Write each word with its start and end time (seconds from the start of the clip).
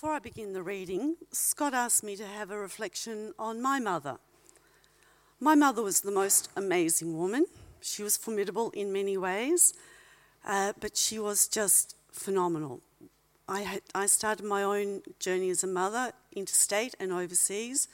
Before 0.00 0.14
I 0.14 0.20
begin 0.20 0.52
the 0.52 0.62
reading, 0.62 1.16
Scott 1.32 1.74
asked 1.74 2.04
me 2.04 2.14
to 2.14 2.24
have 2.24 2.52
a 2.52 2.56
reflection 2.56 3.34
on 3.36 3.60
my 3.60 3.80
mother. 3.80 4.18
My 5.40 5.56
mother 5.56 5.82
was 5.82 6.02
the 6.02 6.12
most 6.12 6.50
amazing 6.54 7.18
woman. 7.18 7.46
She 7.80 8.04
was 8.04 8.16
formidable 8.16 8.70
in 8.70 8.92
many 8.92 9.16
ways, 9.16 9.74
uh, 10.46 10.74
but 10.78 10.96
she 10.96 11.18
was 11.18 11.48
just 11.48 11.96
phenomenal. 12.12 12.80
I, 13.48 13.62
had, 13.62 13.82
I 13.92 14.06
started 14.06 14.46
my 14.46 14.62
own 14.62 15.02
journey 15.18 15.50
as 15.50 15.64
a 15.64 15.66
mother, 15.66 16.12
interstate 16.32 16.94
and 17.00 17.10
overseas, 17.10 17.88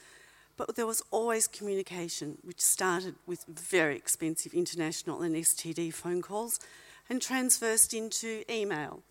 but 0.57 0.75
there 0.75 0.85
was 0.85 1.01
always 1.09 1.47
communication, 1.47 2.37
which 2.43 2.61
started 2.61 3.15
with 3.25 3.45
very 3.47 3.95
expensive 3.95 4.53
international 4.53 5.23
and 5.23 5.35
STD 5.35 5.91
phone 5.91 6.21
calls 6.21 6.59
and 7.09 7.19
transversed 7.19 7.95
into 7.95 8.43
email. 8.47 9.01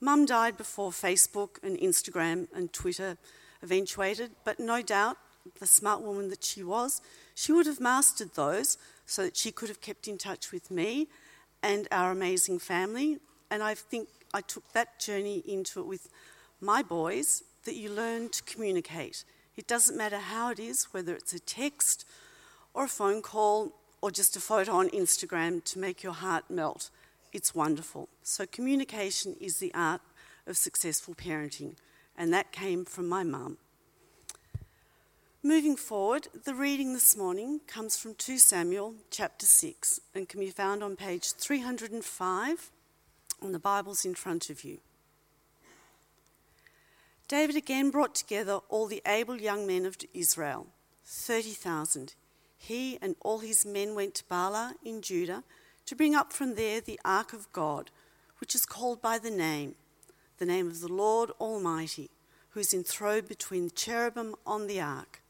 Mum 0.00 0.24
died 0.24 0.56
before 0.56 0.90
Facebook 0.90 1.62
and 1.62 1.78
Instagram 1.78 2.48
and 2.54 2.72
Twitter 2.72 3.18
eventuated, 3.62 4.30
but 4.44 4.58
no 4.58 4.80
doubt, 4.80 5.18
the 5.58 5.66
smart 5.66 6.02
woman 6.02 6.28
that 6.30 6.44
she 6.44 6.62
was, 6.62 7.00
she 7.34 7.52
would 7.52 7.66
have 7.66 7.80
mastered 7.80 8.34
those 8.34 8.78
so 9.06 9.22
that 9.22 9.36
she 9.36 9.50
could 9.50 9.68
have 9.68 9.80
kept 9.80 10.08
in 10.08 10.18
touch 10.18 10.52
with 10.52 10.70
me 10.70 11.08
and 11.62 11.88
our 11.90 12.10
amazing 12.10 12.58
family. 12.58 13.18
And 13.50 13.62
I 13.62 13.74
think 13.74 14.08
I 14.32 14.40
took 14.40 14.72
that 14.72 15.00
journey 15.00 15.42
into 15.46 15.80
it 15.80 15.86
with 15.86 16.08
my 16.60 16.82
boys 16.82 17.42
that 17.64 17.74
you 17.74 17.90
learn 17.90 18.28
to 18.30 18.42
communicate. 18.44 19.24
It 19.56 19.66
doesn't 19.66 19.96
matter 19.96 20.18
how 20.18 20.50
it 20.50 20.58
is, 20.58 20.84
whether 20.92 21.14
it's 21.14 21.34
a 21.34 21.40
text 21.40 22.06
or 22.72 22.84
a 22.84 22.88
phone 22.88 23.20
call 23.20 23.72
or 24.00 24.10
just 24.10 24.36
a 24.36 24.40
photo 24.40 24.72
on 24.72 24.88
Instagram 24.90 25.62
to 25.64 25.78
make 25.78 26.02
your 26.02 26.14
heart 26.14 26.44
melt 26.48 26.90
it's 27.32 27.54
wonderful. 27.54 28.08
So, 28.22 28.46
communication 28.46 29.36
is 29.40 29.58
the 29.58 29.72
art 29.74 30.00
of 30.46 30.56
successful 30.56 31.14
parenting, 31.14 31.76
and 32.16 32.32
that 32.32 32.52
came 32.52 32.84
from 32.84 33.08
my 33.08 33.22
mum. 33.22 33.58
Moving 35.42 35.76
forward, 35.76 36.28
the 36.44 36.54
reading 36.54 36.92
this 36.92 37.16
morning 37.16 37.60
comes 37.66 37.96
from 37.96 38.14
2 38.14 38.36
Samuel 38.36 38.94
chapter 39.10 39.46
6 39.46 40.00
and 40.14 40.28
can 40.28 40.38
be 40.38 40.50
found 40.50 40.82
on 40.82 40.96
page 40.96 41.32
305 41.32 42.70
on 43.42 43.52
the 43.52 43.58
Bibles 43.58 44.04
in 44.04 44.14
front 44.14 44.50
of 44.50 44.64
you. 44.64 44.78
David 47.26 47.56
again 47.56 47.90
brought 47.90 48.14
together 48.14 48.58
all 48.68 48.86
the 48.86 49.00
able 49.06 49.40
young 49.40 49.66
men 49.66 49.86
of 49.86 49.96
Israel, 50.12 50.66
30,000. 51.06 52.14
He 52.58 52.98
and 53.00 53.16
all 53.20 53.38
his 53.38 53.64
men 53.64 53.94
went 53.94 54.16
to 54.16 54.24
Baalah 54.24 54.74
in 54.84 55.00
Judah 55.00 55.42
to 55.90 55.96
bring 55.96 56.14
up 56.14 56.32
from 56.32 56.54
there 56.54 56.80
the 56.80 57.00
ark 57.04 57.32
of 57.32 57.52
God, 57.52 57.90
which 58.38 58.54
is 58.54 58.64
called 58.64 59.02
by 59.02 59.18
the 59.18 59.28
name, 59.28 59.74
the 60.38 60.46
name 60.46 60.68
of 60.68 60.80
the 60.80 60.92
Lord 60.92 61.32
Almighty, 61.40 62.10
who 62.50 62.60
is 62.60 62.72
enthroned 62.72 63.26
between 63.26 63.64
the 63.64 63.72
cherubim 63.72 64.36
on 64.46 64.68
the 64.68 64.80
ark. 64.80 65.20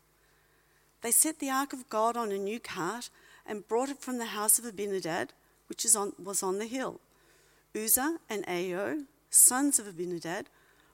They 1.00 1.12
set 1.12 1.38
the 1.38 1.48
ark 1.48 1.72
of 1.72 1.88
God 1.88 2.14
on 2.14 2.31
a 2.31 2.36
new 2.36 2.61
cart 2.61 3.08
and 3.47 3.66
brought 3.66 3.88
it 3.88 4.03
from 4.03 4.19
the 4.19 4.36
house 4.36 4.58
of 4.58 4.66
Abinadab, 4.66 5.31
which 5.66 5.86
on, 5.97 6.12
was 6.22 6.42
on 6.42 6.58
the 6.58 6.66
hill. 6.66 7.00
Uzzah 7.75 8.19
and 8.28 8.47
Ahio, 8.47 9.06
sons 9.31 9.78
of 9.78 9.88
Abinadab, 9.88 10.44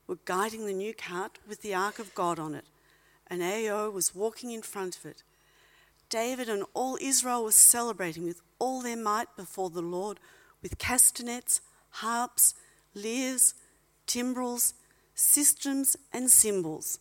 were 0.07 0.19
guiding 0.27 0.67
the 0.67 0.75
new 0.75 0.95
cart 0.95 1.41
with 1.49 1.63
the 1.63 1.75
ark 1.75 1.99
of 1.99 2.15
God 2.15 2.39
on 2.39 2.55
it, 2.55 2.67
and 3.27 3.43
Ahio 3.43 3.93
was 3.93 4.15
walking 4.15 4.53
in 4.53 4.63
front 4.63 4.97
of 4.97 5.05
it. 5.05 5.25
David 6.09 6.49
and 6.49 6.63
all 6.73 6.97
Israel 7.01 7.43
were 7.43 7.51
celebrating 7.51 8.27
with 8.27 8.46
all 8.59 8.83
their 8.83 8.97
might 8.97 9.35
before 9.37 9.71
the 9.71 9.83
Lord 9.83 10.19
with 10.63 10.79
castanets, 10.79 11.61
harps, 11.91 12.55
lyres, 12.95 13.55
timbrels, 14.07 14.75
sistrums, 15.15 15.97
and 16.13 16.31
cymbals. 16.31 16.99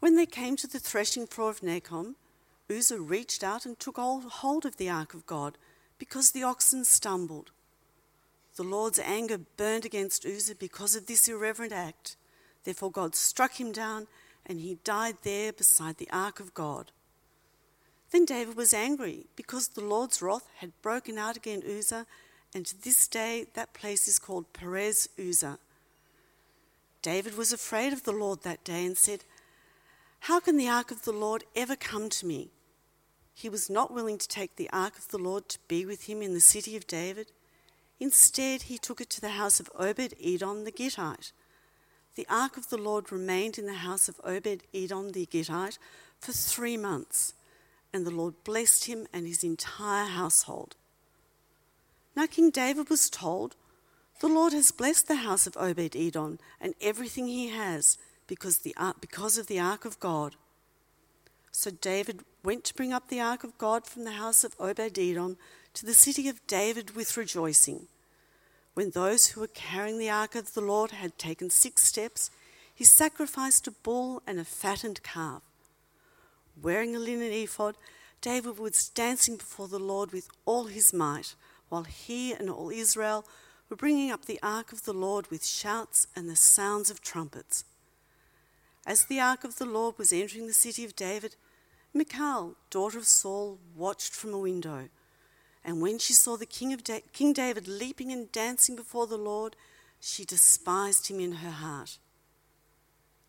When 0.00 0.16
they 0.16 0.26
came 0.26 0.56
to 0.56 0.66
the 0.66 0.80
threshing 0.80 1.26
floor 1.26 1.50
of 1.50 1.60
Nacon, 1.60 2.14
Uzzah 2.70 3.00
reached 3.00 3.44
out 3.44 3.66
and 3.66 3.78
took 3.78 3.96
hold 3.96 4.64
of 4.64 4.76
the 4.76 4.88
ark 4.88 5.14
of 5.14 5.26
God 5.26 5.58
because 5.98 6.30
the 6.30 6.42
oxen 6.42 6.84
stumbled. 6.84 7.50
The 8.56 8.62
Lord's 8.64 8.98
anger 8.98 9.38
burned 9.38 9.84
against 9.84 10.26
Uzzah 10.26 10.56
because 10.56 10.96
of 10.96 11.06
this 11.06 11.28
irreverent 11.28 11.72
act. 11.72 12.16
Therefore, 12.64 12.90
God 12.90 13.14
struck 13.14 13.60
him 13.60 13.72
down, 13.72 14.06
and 14.44 14.60
he 14.60 14.78
died 14.84 15.16
there 15.22 15.52
beside 15.52 15.98
the 15.98 16.10
ark 16.10 16.40
of 16.40 16.54
God. 16.54 16.90
Then 18.12 18.26
David 18.26 18.56
was 18.56 18.74
angry 18.74 19.24
because 19.36 19.68
the 19.68 19.84
Lord's 19.84 20.20
wrath 20.20 20.46
had 20.58 20.80
broken 20.82 21.16
out 21.16 21.34
against 21.36 21.66
Uzzah, 21.66 22.06
and 22.54 22.66
to 22.66 22.80
this 22.80 23.08
day 23.08 23.46
that 23.54 23.72
place 23.72 24.06
is 24.06 24.18
called 24.18 24.52
Perez 24.52 25.08
Uzzah. 25.18 25.58
David 27.00 27.38
was 27.38 27.52
afraid 27.52 27.92
of 27.94 28.04
the 28.04 28.12
Lord 28.12 28.42
that 28.42 28.64
day 28.64 28.84
and 28.84 28.98
said, 28.98 29.24
How 30.20 30.40
can 30.40 30.58
the 30.58 30.68
ark 30.68 30.90
of 30.90 31.04
the 31.04 31.12
Lord 31.12 31.44
ever 31.56 31.74
come 31.74 32.10
to 32.10 32.26
me? 32.26 32.50
He 33.34 33.48
was 33.48 33.70
not 33.70 33.94
willing 33.94 34.18
to 34.18 34.28
take 34.28 34.56
the 34.56 34.70
ark 34.70 34.98
of 34.98 35.08
the 35.08 35.18
Lord 35.18 35.48
to 35.48 35.58
be 35.66 35.86
with 35.86 36.04
him 36.04 36.20
in 36.20 36.34
the 36.34 36.40
city 36.40 36.76
of 36.76 36.86
David. 36.86 37.32
Instead, 37.98 38.62
he 38.62 38.76
took 38.76 39.00
it 39.00 39.08
to 39.10 39.22
the 39.22 39.30
house 39.30 39.58
of 39.58 39.70
Obed 39.74 40.14
Edom 40.22 40.64
the 40.64 40.70
Gittite. 40.70 41.32
The 42.14 42.26
ark 42.28 42.58
of 42.58 42.68
the 42.68 42.76
Lord 42.76 43.10
remained 43.10 43.56
in 43.56 43.64
the 43.64 43.72
house 43.72 44.06
of 44.06 44.20
Obed 44.22 44.64
Edom 44.74 45.12
the 45.12 45.24
Gittite 45.24 45.78
for 46.20 46.32
three 46.32 46.76
months 46.76 47.32
and 47.92 48.06
the 48.06 48.10
Lord 48.10 48.34
blessed 48.44 48.86
him 48.86 49.06
and 49.12 49.26
his 49.26 49.44
entire 49.44 50.06
household. 50.06 50.76
Now 52.16 52.26
King 52.26 52.50
David 52.50 52.90
was 52.90 53.10
told, 53.10 53.56
The 54.20 54.28
Lord 54.28 54.52
has 54.52 54.70
blessed 54.70 55.08
the 55.08 55.16
house 55.16 55.46
of 55.46 55.56
Obed 55.56 55.96
Edom 55.96 56.38
and 56.60 56.74
everything 56.80 57.26
he 57.26 57.48
has 57.48 57.98
because, 58.26 58.58
the, 58.58 58.74
because 59.00 59.38
of 59.38 59.46
the 59.46 59.60
ark 59.60 59.84
of 59.84 60.00
God. 60.00 60.36
So 61.50 61.70
David 61.70 62.20
went 62.42 62.64
to 62.64 62.74
bring 62.74 62.92
up 62.92 63.08
the 63.08 63.20
ark 63.20 63.44
of 63.44 63.58
God 63.58 63.86
from 63.86 64.04
the 64.04 64.12
house 64.12 64.42
of 64.44 64.56
Obed 64.58 64.98
Edom 64.98 65.36
to 65.74 65.86
the 65.86 65.94
city 65.94 66.28
of 66.28 66.46
David 66.46 66.96
with 66.96 67.16
rejoicing. 67.16 67.88
When 68.74 68.90
those 68.90 69.28
who 69.28 69.40
were 69.40 69.48
carrying 69.48 69.98
the 69.98 70.10
ark 70.10 70.34
of 70.34 70.54
the 70.54 70.62
Lord 70.62 70.92
had 70.92 71.18
taken 71.18 71.50
six 71.50 71.84
steps, 71.84 72.30
he 72.74 72.84
sacrificed 72.84 73.66
a 73.66 73.70
bull 73.70 74.22
and 74.26 74.40
a 74.40 74.44
fattened 74.44 75.02
calf 75.02 75.42
wearing 76.60 76.96
a 76.96 76.98
linen 76.98 77.32
ephod, 77.32 77.76
David 78.20 78.58
was 78.58 78.88
dancing 78.88 79.36
before 79.36 79.68
the 79.68 79.78
Lord 79.78 80.12
with 80.12 80.28
all 80.44 80.64
his 80.64 80.92
might, 80.92 81.34
while 81.68 81.84
he 81.84 82.32
and 82.32 82.48
all 82.48 82.70
Israel 82.70 83.24
were 83.68 83.76
bringing 83.76 84.10
up 84.10 84.26
the 84.26 84.38
ark 84.42 84.72
of 84.72 84.84
the 84.84 84.92
Lord 84.92 85.30
with 85.30 85.44
shouts 85.44 86.06
and 86.14 86.28
the 86.28 86.36
sounds 86.36 86.90
of 86.90 87.00
trumpets. 87.00 87.64
As 88.86 89.04
the 89.06 89.20
ark 89.20 89.44
of 89.44 89.58
the 89.58 89.64
Lord 89.64 89.96
was 89.96 90.12
entering 90.12 90.46
the 90.46 90.52
city 90.52 90.84
of 90.84 90.96
David, 90.96 91.36
Michal, 91.94 92.56
daughter 92.70 92.98
of 92.98 93.06
Saul, 93.06 93.58
watched 93.76 94.12
from 94.12 94.32
a 94.34 94.38
window. 94.38 94.88
And 95.64 95.80
when 95.80 95.98
she 95.98 96.12
saw 96.12 96.36
the 96.36 96.46
king, 96.46 96.72
of 96.72 96.82
da- 96.82 97.04
king 97.12 97.32
David 97.32 97.68
leaping 97.68 98.10
and 98.12 98.30
dancing 98.32 98.76
before 98.76 99.06
the 99.06 99.16
Lord, 99.16 99.56
she 100.00 100.24
despised 100.24 101.08
him 101.08 101.20
in 101.20 101.32
her 101.32 101.50
heart. 101.50 101.98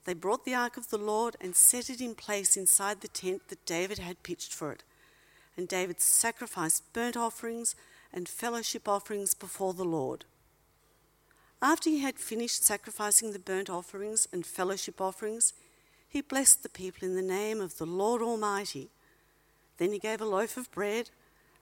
They 0.05 0.13
brought 0.13 0.43
the 0.43 0.55
ark 0.55 0.75
of 0.75 0.89
the 0.89 0.97
Lord 0.97 1.37
and 1.39 1.55
set 1.55 1.89
it 1.89 2.01
in 2.01 2.15
place 2.15 2.57
inside 2.57 3.01
the 3.01 3.07
tent 3.07 3.47
that 3.47 3.65
David 3.65 3.99
had 3.99 4.23
pitched 4.23 4.53
for 4.53 4.71
it. 4.71 4.83
And 5.55 5.67
David 5.67 6.01
sacrificed 6.01 6.91
burnt 6.93 7.15
offerings 7.15 7.75
and 8.11 8.27
fellowship 8.27 8.87
offerings 8.87 9.33
before 9.33 9.73
the 9.73 9.85
Lord. 9.85 10.25
After 11.61 11.89
he 11.89 11.99
had 11.99 12.19
finished 12.19 12.65
sacrificing 12.65 13.31
the 13.31 13.39
burnt 13.39 13.69
offerings 13.69 14.27
and 14.33 14.45
fellowship 14.45 14.99
offerings, 14.99 15.53
he 16.09 16.21
blessed 16.21 16.63
the 16.63 16.69
people 16.69 17.07
in 17.07 17.15
the 17.15 17.21
name 17.21 17.61
of 17.61 17.77
the 17.77 17.85
Lord 17.85 18.21
Almighty. 18.21 18.89
Then 19.77 19.93
he 19.93 19.99
gave 19.99 20.19
a 20.19 20.25
loaf 20.25 20.57
of 20.57 20.71
bread, 20.71 21.09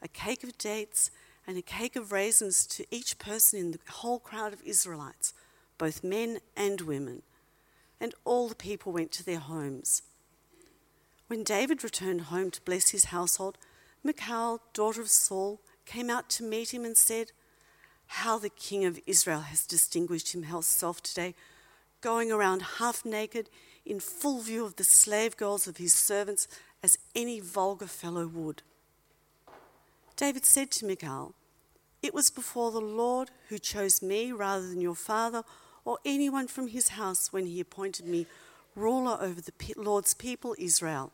a 0.02 0.08
cake 0.08 0.44
of 0.44 0.58
dates, 0.58 1.12
and 1.46 1.58
a 1.58 1.62
cake 1.62 1.96
of 1.96 2.12
raisins 2.12 2.66
to 2.68 2.86
each 2.90 3.20
person 3.20 3.60
in 3.60 3.72
the 3.72 3.80
whole 3.90 4.20
crowd 4.20 4.54
of 4.54 4.64
Israelites, 4.64 5.34
both 5.78 6.04
men 6.04 6.40
and 6.58 6.82
women 6.82 7.22
and 8.02 8.16
all 8.26 8.50
the 8.50 8.56
people 8.56 8.92
went 8.92 9.12
to 9.12 9.24
their 9.24 9.40
homes. 9.40 10.02
When 11.28 11.44
David 11.44 11.84
returned 11.84 12.22
home 12.22 12.50
to 12.52 12.62
bless 12.64 12.90
his 12.90 13.06
household, 13.06 13.58
Michal, 14.04 14.60
daughter 14.74 15.00
of 15.00 15.10
Saul, 15.10 15.62
came 15.86 16.10
out 16.10 16.28
to 16.32 16.44
meet 16.44 16.74
him 16.74 16.84
and 16.84 16.98
said, 16.98 17.32
How 18.08 18.40
the 18.40 18.50
king 18.50 18.84
of 18.84 19.00
Israel 19.06 19.42
has 19.42 19.68
distinguished 19.68 20.34
himself 20.34 21.02
today, 21.04 21.36
going 22.02 22.32
around 22.32 22.64
half 22.80 23.06
naked 23.06 23.50
in 23.86 24.00
full 24.00 24.42
view 24.42 24.66
of 24.66 24.76
the 24.78 24.84
slave 24.84 25.38
girls 25.38 25.68
of 25.68 25.78
his 25.78 25.94
servants 25.94 26.48
as 26.82 26.98
any 27.16 27.40
vulgar 27.40 27.88
fellow 27.88 28.26
would. 28.26 28.64
David 30.16 30.46
said 30.46 30.72
to 30.72 30.86
Michal, 30.86 31.36
It 32.02 32.16
was 32.16 32.32
before 32.32 32.72
the 32.72 32.82
Lord 32.82 33.30
who 33.50 33.60
chose 33.60 34.02
me 34.02 34.32
rather 34.32 34.68
than 34.68 34.82
your 34.82 34.96
father 34.96 35.44
or 35.86 35.98
anyone 36.06 36.48
from 36.48 36.68
his 36.68 36.90
house 36.90 37.34
when 37.34 37.46
he 37.46 37.60
appointed 37.60 38.06
me 38.06 38.28
ruler 38.76 39.18
over 39.20 39.42
the 39.42 39.54
Lord's 39.76 40.14
people 40.14 40.56
Israel. 40.58 41.12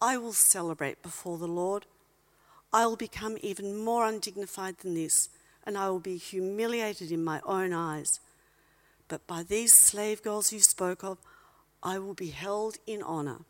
I 0.00 0.16
will 0.16 0.32
celebrate 0.32 1.02
before 1.02 1.38
the 1.38 1.48
Lord. 1.48 1.86
I 2.72 2.86
will 2.86 2.96
become 2.96 3.36
even 3.42 3.76
more 3.76 4.06
undignified 4.06 4.78
than 4.78 4.94
this, 4.94 5.28
and 5.66 5.76
I 5.76 5.90
will 5.90 6.00
be 6.00 6.16
humiliated 6.16 7.12
in 7.12 7.24
my 7.24 7.40
own 7.44 7.72
eyes. 7.72 8.20
But 9.08 9.26
by 9.26 9.42
these 9.42 9.72
slave 9.72 10.22
girls 10.22 10.52
you 10.52 10.60
spoke 10.60 11.02
of, 11.02 11.18
I 11.82 11.98
will 11.98 12.14
be 12.14 12.28
held 12.28 12.76
in 12.86 13.02
honour. 13.02 13.40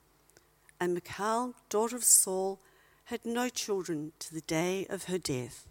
And 0.81 0.95
Michal, 0.95 1.55
daughter 1.69 1.97
of 1.97 2.05
Saul, 2.05 2.59
had 3.05 3.25
no 3.25 3.49
children 3.49 4.13
to 4.21 4.33
the 4.33 4.41
day 4.41 4.87
of 4.89 5.05
her 5.05 5.19
death. 5.19 5.67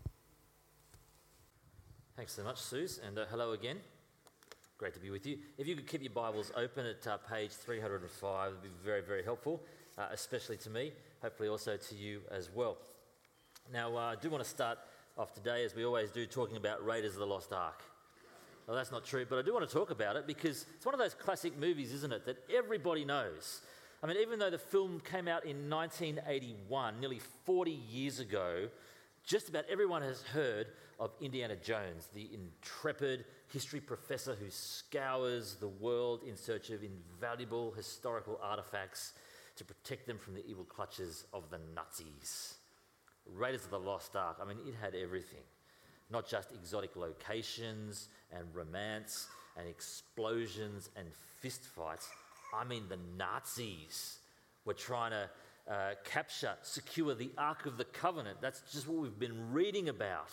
Thanks 2.16 2.34
so 2.34 2.44
much, 2.44 2.60
Suze, 2.60 3.00
and 3.06 3.18
uh, 3.18 3.26
hello 3.32 3.54
again. 3.54 3.78
Great 4.80 4.94
to 4.94 5.00
be 5.02 5.10
with 5.10 5.26
you. 5.26 5.38
If 5.58 5.68
you 5.68 5.76
could 5.76 5.88
keep 5.88 6.02
your 6.02 6.14
Bibles 6.14 6.54
open 6.56 6.86
at 6.86 7.06
uh, 7.06 7.18
page 7.18 7.52
305, 7.52 8.48
it 8.48 8.52
would 8.54 8.64
be 8.64 8.70
very, 8.82 9.02
very 9.02 9.22
helpful, 9.22 9.62
uh, 9.98 10.08
especially 10.10 10.56
to 10.56 10.70
me, 10.70 10.94
hopefully 11.22 11.50
also 11.50 11.76
to 11.76 11.96
you 11.96 12.22
as 12.32 12.50
well. 12.56 12.78
Now, 13.74 13.98
uh, 13.98 14.00
I 14.00 14.16
do 14.16 14.30
want 14.30 14.42
to 14.42 14.50
start 14.50 14.78
off 15.18 15.34
today, 15.34 15.66
as 15.66 15.76
we 15.76 15.84
always 15.84 16.12
do, 16.12 16.26
talking 16.26 16.56
about 16.56 16.86
Raiders 16.86 17.12
of 17.12 17.20
the 17.20 17.28
Lost 17.28 17.52
Ark. 17.52 17.84
Well, 18.68 18.78
that's 18.78 18.90
not 18.90 19.04
true, 19.04 19.26
but 19.30 19.38
I 19.38 19.42
do 19.42 19.52
want 19.54 19.68
to 19.68 19.76
talk 19.76 19.92
about 19.92 20.16
it 20.16 20.26
because 20.26 20.66
it's 20.78 20.86
one 20.86 20.96
of 20.96 21.00
those 21.00 21.14
classic 21.14 21.60
movies, 21.60 21.92
isn't 21.92 22.14
it, 22.14 22.26
that 22.26 22.38
everybody 22.50 23.04
knows. 23.04 23.60
I 24.02 24.08
mean, 24.08 24.16
even 24.22 24.40
though 24.40 24.50
the 24.50 24.58
film 24.58 25.02
came 25.02 25.28
out 25.28 25.44
in 25.44 25.70
1981, 25.70 27.02
nearly 27.02 27.20
40 27.44 27.70
years 27.70 28.22
ago, 28.22 28.70
just 29.26 29.50
about 29.50 29.66
everyone 29.70 30.04
has 30.04 30.22
heard 30.22 30.68
of 31.02 31.12
Indiana 31.20 31.58
Jones, 31.58 32.08
the 32.14 32.30
intrepid 32.34 33.26
history 33.52 33.80
professor 33.80 34.36
who 34.36 34.50
scours 34.50 35.56
the 35.56 35.68
world 35.68 36.22
in 36.28 36.38
search 36.38 36.70
of 36.70 36.82
invaluable 36.84 37.72
historical 37.72 38.40
artifacts 38.42 39.14
to 39.56 39.64
protect 39.66 40.08
them 40.08 40.18
from 40.18 40.36
the 40.36 40.46
evil 40.46 40.64
clutches 40.64 41.26
of 41.34 41.50
the 41.50 41.60
Nazis. 41.76 42.56
Raiders 43.36 43.66
of 43.66 43.72
the 43.72 43.80
Lost 43.80 44.16
Ark, 44.16 44.38
I 44.42 44.46
mean, 44.46 44.58
it 44.66 44.76
had 44.82 44.96
everything. 44.96 45.44
Not 46.12 46.28
just 46.28 46.52
exotic 46.52 46.96
locations 46.96 48.10
and 48.32 48.44
romance 48.54 49.28
and 49.58 49.68
explosions 49.68 50.90
and 50.96 51.08
fistfights. 51.44 52.08
I 52.56 52.64
mean, 52.64 52.84
the 52.88 52.98
Nazis 53.18 54.20
were 54.66 54.74
trying 54.74 55.12
to 55.12 55.30
uh, 55.72 55.94
capture, 56.04 56.54
secure 56.64 57.14
the 57.14 57.30
Ark 57.38 57.66
of 57.66 57.78
the 57.78 57.86
Covenant. 57.86 58.42
That's 58.42 58.62
just 58.72 58.88
what 58.88 59.02
we've 59.02 59.20
been 59.20 59.52
reading 59.52 59.90
about 59.90 60.32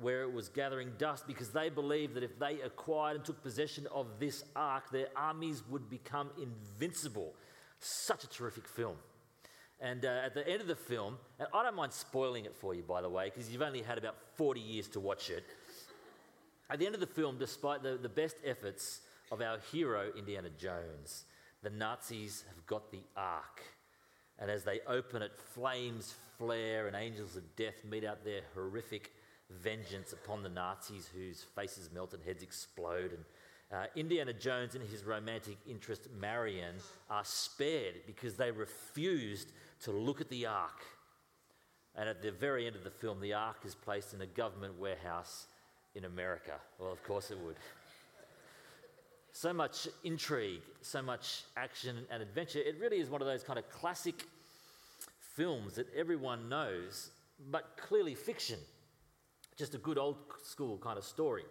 where 0.00 0.22
it 0.22 0.32
was 0.32 0.48
gathering 0.48 0.92
dust 0.98 1.26
because 1.26 1.50
they 1.50 1.68
believed 1.68 2.14
that 2.14 2.22
if 2.22 2.38
they 2.38 2.60
acquired 2.60 3.16
and 3.16 3.24
took 3.24 3.42
possession 3.42 3.86
of 3.92 4.06
this 4.18 4.44
ark, 4.54 4.90
their 4.90 5.08
armies 5.16 5.62
would 5.68 5.90
become 5.90 6.30
invincible. 6.40 7.34
Such 7.78 8.24
a 8.24 8.28
terrific 8.28 8.68
film. 8.68 8.96
And 9.80 10.04
uh, 10.04 10.20
at 10.24 10.34
the 10.34 10.46
end 10.46 10.60
of 10.60 10.66
the 10.66 10.76
film, 10.76 11.16
and 11.38 11.48
I 11.54 11.62
don't 11.62 11.74
mind 11.74 11.92
spoiling 11.92 12.44
it 12.44 12.54
for 12.54 12.74
you, 12.74 12.82
by 12.82 13.00
the 13.00 13.08
way, 13.08 13.30
because 13.32 13.50
you've 13.50 13.62
only 13.62 13.82
had 13.82 13.96
about 13.96 14.16
40 14.36 14.60
years 14.60 14.88
to 14.88 15.00
watch 15.00 15.30
it. 15.30 15.44
At 16.68 16.78
the 16.78 16.86
end 16.86 16.94
of 16.94 17.00
the 17.00 17.06
film, 17.06 17.38
despite 17.38 17.82
the, 17.82 17.98
the 18.00 18.08
best 18.08 18.36
efforts 18.44 19.00
of 19.32 19.40
our 19.40 19.58
hero, 19.72 20.10
Indiana 20.16 20.50
Jones, 20.50 21.24
the 21.62 21.70
Nazis 21.70 22.44
have 22.48 22.66
got 22.66 22.92
the 22.92 23.02
ark. 23.16 23.62
And 24.38 24.50
as 24.50 24.64
they 24.64 24.80
open 24.86 25.22
it, 25.22 25.32
flames 25.54 26.14
flare 26.38 26.86
and 26.86 26.96
angels 26.96 27.36
of 27.36 27.56
death 27.56 27.74
mete 27.88 28.04
out 28.04 28.24
their 28.24 28.40
horrific 28.54 29.12
vengeance 29.62 30.12
upon 30.12 30.42
the 30.42 30.48
Nazis 30.48 31.08
whose 31.14 31.44
faces 31.54 31.90
melt 31.92 32.14
and 32.14 32.22
heads 32.22 32.42
explode. 32.42 33.12
And 33.12 33.24
uh, 33.72 33.86
Indiana 33.96 34.32
Jones 34.32 34.74
and 34.74 34.86
his 34.88 35.04
romantic 35.04 35.56
interest, 35.68 36.08
Marion, 36.18 36.74
are 37.08 37.24
spared 37.24 37.94
because 38.06 38.34
they 38.34 38.50
refused 38.50 39.52
to 39.82 39.92
look 39.92 40.20
at 40.20 40.28
the 40.28 40.46
ark. 40.46 40.84
And 41.96 42.08
at 42.08 42.22
the 42.22 42.30
very 42.30 42.66
end 42.66 42.76
of 42.76 42.84
the 42.84 42.90
film, 42.90 43.20
the 43.20 43.34
ark 43.34 43.58
is 43.64 43.74
placed 43.74 44.14
in 44.14 44.20
a 44.22 44.26
government 44.26 44.78
warehouse 44.78 45.46
in 45.94 46.04
America. 46.04 46.54
Well, 46.78 46.92
of 46.92 47.02
course 47.02 47.30
it 47.30 47.38
would. 47.38 47.56
so 49.32 49.52
much 49.52 49.88
intrigue, 50.04 50.62
so 50.82 51.02
much 51.02 51.42
action 51.56 51.96
and 52.10 52.22
adventure. 52.22 52.60
It 52.60 52.76
really 52.80 53.00
is 53.00 53.10
one 53.10 53.20
of 53.20 53.26
those 53.26 53.42
kind 53.42 53.58
of 53.58 53.68
classic 53.70 54.24
films 55.36 55.74
that 55.74 55.86
everyone 55.96 56.48
knows, 56.48 57.10
but 57.50 57.76
clearly 57.76 58.14
fiction. 58.14 58.58
Just 59.60 59.74
a 59.74 59.78
good 59.78 59.98
old 59.98 60.16
school 60.42 60.78
kind 60.78 60.96
of 60.96 61.04
story. 61.04 61.44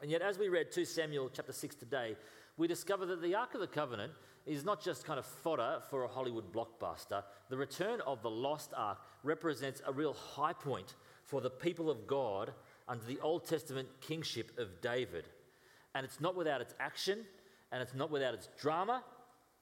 And 0.00 0.08
yet, 0.08 0.22
as 0.22 0.38
we 0.38 0.48
read 0.48 0.70
2 0.70 0.84
Samuel 0.84 1.28
chapter 1.32 1.52
6 1.52 1.74
today, 1.74 2.14
we 2.56 2.68
discover 2.68 3.06
that 3.06 3.20
the 3.20 3.34
Ark 3.34 3.54
of 3.54 3.60
the 3.60 3.66
Covenant 3.66 4.12
is 4.46 4.64
not 4.64 4.80
just 4.80 5.04
kind 5.04 5.18
of 5.18 5.26
fodder 5.26 5.80
for 5.90 6.04
a 6.04 6.08
Hollywood 6.08 6.52
blockbuster. 6.52 7.24
The 7.48 7.56
return 7.56 8.00
of 8.02 8.22
the 8.22 8.30
lost 8.30 8.72
Ark 8.76 8.98
represents 9.24 9.82
a 9.84 9.92
real 9.92 10.12
high 10.12 10.52
point 10.52 10.94
for 11.24 11.40
the 11.40 11.50
people 11.50 11.90
of 11.90 12.06
God 12.06 12.52
under 12.86 13.04
the 13.04 13.18
Old 13.18 13.48
Testament 13.48 13.88
kingship 14.00 14.56
of 14.56 14.80
David. 14.80 15.24
And 15.96 16.04
it's 16.04 16.20
not 16.20 16.36
without 16.36 16.60
its 16.60 16.76
action 16.78 17.24
and 17.72 17.82
it's 17.82 17.96
not 17.96 18.12
without 18.12 18.34
its 18.34 18.48
drama, 18.60 19.02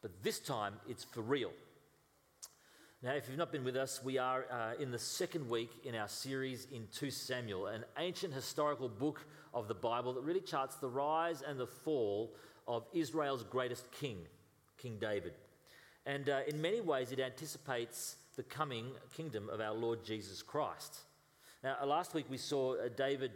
but 0.03 0.23
this 0.23 0.41
time 0.41 0.75
it's 0.87 1.05
for 1.05 1.23
real. 1.23 1.53
Now, 3.03 3.13
if 3.13 3.29
you've 3.29 3.37
not 3.37 3.53
been 3.53 3.65
with 3.65 3.77
us, 3.77 4.01
we 4.03 4.17
are 4.17 4.47
uh, 4.51 4.83
in 4.83 4.91
the 4.91 4.99
second 4.99 5.51
week 5.51 5.71
in 5.85 5.95
our 5.95 6.09
series 6.09 6.67
in 6.73 6.89
2 6.95 7.11
Samuel, 7.11 7.67
an 7.67 7.85
ancient 7.99 8.33
historical 8.33 8.89
book 8.89 9.27
of 9.53 9.69
the 9.69 9.75
Bible 9.75 10.15
that 10.15 10.23
really 10.23 10.41
charts 10.41 10.77
the 10.77 10.89
rise 10.89 11.43
and 11.47 11.61
the 11.61 11.67
fall 11.67 12.33
of 12.67 12.87
Israel's 12.95 13.43
greatest 13.43 13.93
king, 13.93 14.17
King 14.79 14.97
David. 14.99 15.35
And 16.07 16.31
uh, 16.31 16.41
in 16.49 16.63
many 16.63 16.81
ways, 16.81 17.13
it 17.13 17.21
anticipates 17.21 18.17
the 18.35 18.43
coming 18.43 18.87
kingdom 19.15 19.51
of 19.51 19.61
our 19.61 19.75
Lord 19.75 20.03
Jesus 20.03 20.41
Christ. 20.41 20.97
Now, 21.63 21.77
uh, 21.83 21.87
last 21.87 22.15
week 22.15 22.27
we 22.31 22.39
saw 22.39 22.77
uh, 22.77 22.89
David 22.97 23.33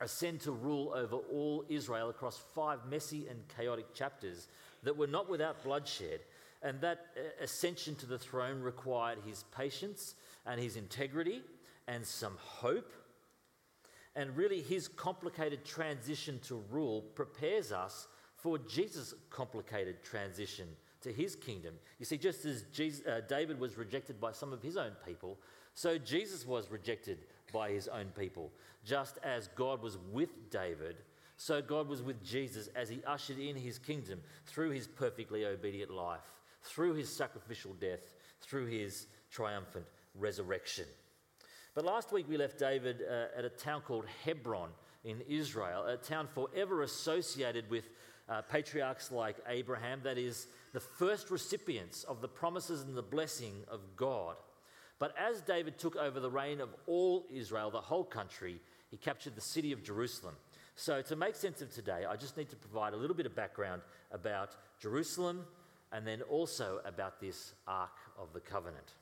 ascend 0.00 0.40
to 0.40 0.52
rule 0.52 0.94
over 0.96 1.16
all 1.16 1.66
Israel 1.68 2.08
across 2.08 2.42
five 2.54 2.78
messy 2.88 3.26
and 3.28 3.40
chaotic 3.54 3.92
chapters 3.92 4.48
that 4.84 4.96
were 4.96 5.06
not 5.06 5.28
without 5.28 5.62
bloodshed 5.62 6.20
and 6.62 6.80
that 6.80 7.06
uh, 7.16 7.44
ascension 7.44 7.94
to 7.96 8.06
the 8.06 8.18
throne 8.18 8.60
required 8.60 9.18
his 9.26 9.44
patience 9.56 10.14
and 10.46 10.60
his 10.60 10.76
integrity 10.76 11.42
and 11.88 12.04
some 12.04 12.36
hope. 12.38 12.92
And 14.14 14.36
really, 14.36 14.60
his 14.60 14.88
complicated 14.88 15.64
transition 15.64 16.40
to 16.44 16.62
rule 16.70 17.02
prepares 17.14 17.72
us 17.72 18.08
for 18.36 18.58
Jesus' 18.58 19.14
complicated 19.30 20.02
transition 20.02 20.68
to 21.02 21.12
his 21.12 21.34
kingdom. 21.36 21.74
You 21.98 22.04
see, 22.04 22.18
just 22.18 22.44
as 22.44 22.64
Jesus, 22.72 23.06
uh, 23.06 23.20
David 23.28 23.58
was 23.58 23.78
rejected 23.78 24.20
by 24.20 24.32
some 24.32 24.52
of 24.52 24.62
his 24.62 24.76
own 24.76 24.92
people, 25.06 25.38
so 25.74 25.96
Jesus 25.96 26.46
was 26.46 26.70
rejected 26.70 27.18
by 27.52 27.70
his 27.70 27.88
own 27.88 28.06
people. 28.18 28.50
Just 28.84 29.18
as 29.22 29.48
God 29.54 29.82
was 29.82 29.96
with 30.12 30.50
David, 30.50 30.96
so 31.36 31.62
God 31.62 31.88
was 31.88 32.02
with 32.02 32.22
Jesus 32.22 32.68
as 32.76 32.88
he 32.88 33.02
ushered 33.06 33.38
in 33.38 33.56
his 33.56 33.78
kingdom 33.78 34.20
through 34.44 34.70
his 34.70 34.86
perfectly 34.86 35.46
obedient 35.46 35.90
life 35.90 36.20
through 36.62 36.94
his 36.94 37.14
sacrificial 37.14 37.72
death, 37.80 38.14
through 38.40 38.66
his 38.66 39.06
triumphant 39.30 39.86
resurrection. 40.14 40.86
But 41.74 41.84
last 41.84 42.12
week 42.12 42.28
we 42.28 42.36
left 42.36 42.58
David 42.58 43.02
uh, 43.08 43.38
at 43.38 43.44
a 43.44 43.48
town 43.48 43.82
called 43.82 44.04
Hebron 44.24 44.70
in 45.04 45.22
Israel, 45.28 45.86
a 45.86 45.96
town 45.96 46.28
forever 46.34 46.82
associated 46.82 47.70
with 47.70 47.88
uh, 48.28 48.42
patriarchs 48.42 49.10
like 49.10 49.36
Abraham, 49.48 50.00
that 50.04 50.18
is, 50.18 50.46
the 50.72 50.80
first 50.80 51.30
recipients 51.30 52.04
of 52.04 52.20
the 52.20 52.28
promises 52.28 52.82
and 52.82 52.96
the 52.96 53.02
blessing 53.02 53.54
of 53.68 53.80
God. 53.96 54.36
But 54.98 55.14
as 55.18 55.40
David 55.40 55.78
took 55.78 55.96
over 55.96 56.20
the 56.20 56.30
reign 56.30 56.60
of 56.60 56.68
all 56.86 57.26
Israel, 57.32 57.70
the 57.70 57.80
whole 57.80 58.04
country, 58.04 58.60
he 58.90 58.96
captured 58.96 59.34
the 59.34 59.40
city 59.40 59.72
of 59.72 59.82
Jerusalem. 59.82 60.34
So, 60.76 61.02
to 61.02 61.16
make 61.16 61.34
sense 61.34 61.60
of 61.60 61.72
today, 61.74 62.04
I 62.08 62.16
just 62.16 62.36
need 62.36 62.50
to 62.50 62.56
provide 62.56 62.92
a 62.92 62.96
little 62.96 63.16
bit 63.16 63.26
of 63.26 63.34
background 63.34 63.82
about 64.12 64.56
Jerusalem 64.80 65.44
and 65.92 66.06
then 66.06 66.22
also 66.22 66.80
about 66.84 67.20
this 67.20 67.54
Ark 67.66 67.96
of 68.18 68.32
the 68.32 68.40
Covenant. 68.40 68.94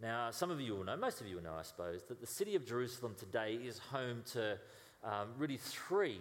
Now, 0.00 0.30
some 0.30 0.50
of 0.50 0.60
you 0.60 0.76
will 0.76 0.84
know, 0.84 0.96
most 0.96 1.20
of 1.20 1.26
you 1.26 1.36
will 1.36 1.42
know, 1.42 1.56
I 1.58 1.62
suppose, 1.62 2.04
that 2.08 2.20
the 2.20 2.26
city 2.26 2.54
of 2.54 2.66
Jerusalem 2.66 3.14
today 3.18 3.54
is 3.54 3.78
home 3.78 4.22
to 4.32 4.58
um, 5.04 5.28
really 5.36 5.58
three 5.58 6.20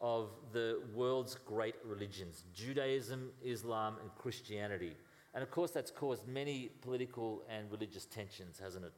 of 0.00 0.30
the 0.52 0.80
world's 0.94 1.34
great 1.34 1.74
religions 1.84 2.44
Judaism, 2.54 3.30
Islam, 3.44 3.96
and 4.00 4.14
Christianity. 4.14 4.96
And 5.34 5.42
of 5.42 5.50
course, 5.50 5.72
that's 5.72 5.90
caused 5.90 6.26
many 6.28 6.70
political 6.80 7.42
and 7.50 7.70
religious 7.70 8.04
tensions, 8.04 8.58
hasn't 8.58 8.84
it? 8.84 8.92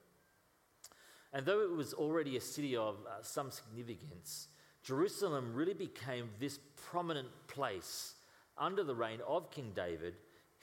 And 1.32 1.46
though 1.46 1.60
it 1.60 1.70
was 1.70 1.94
already 1.94 2.36
a 2.36 2.40
city 2.40 2.76
of 2.76 2.96
uh, 3.06 3.22
some 3.22 3.50
significance, 3.50 4.48
Jerusalem 4.82 5.54
really 5.54 5.74
became 5.74 6.30
this 6.38 6.58
prominent 6.76 7.28
place 7.46 8.14
under 8.60 8.84
the 8.84 8.94
reign 8.94 9.20
of 9.26 9.50
King 9.50 9.72
David 9.74 10.14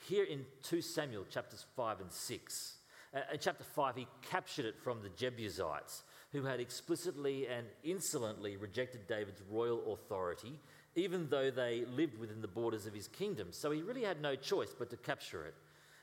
here 0.06 0.24
in 0.24 0.46
2 0.62 0.80
Samuel 0.80 1.24
chapters 1.28 1.66
5 1.76 2.00
and 2.00 2.12
6. 2.12 2.74
Uh, 3.14 3.20
in 3.32 3.38
chapter 3.40 3.64
5, 3.64 3.96
he 3.96 4.06
captured 4.22 4.64
it 4.64 4.78
from 4.78 5.02
the 5.02 5.08
Jebusites, 5.10 6.04
who 6.32 6.44
had 6.44 6.60
explicitly 6.60 7.46
and 7.48 7.66
insolently 7.82 8.56
rejected 8.56 9.06
David's 9.06 9.42
royal 9.50 9.92
authority, 9.92 10.58
even 10.94 11.28
though 11.28 11.50
they 11.50 11.84
lived 11.94 12.18
within 12.18 12.40
the 12.40 12.48
borders 12.48 12.86
of 12.86 12.94
his 12.94 13.08
kingdom. 13.08 13.48
So 13.50 13.70
he 13.70 13.82
really 13.82 14.04
had 14.04 14.22
no 14.22 14.36
choice 14.36 14.74
but 14.78 14.90
to 14.90 14.96
capture 14.96 15.44
it, 15.44 15.54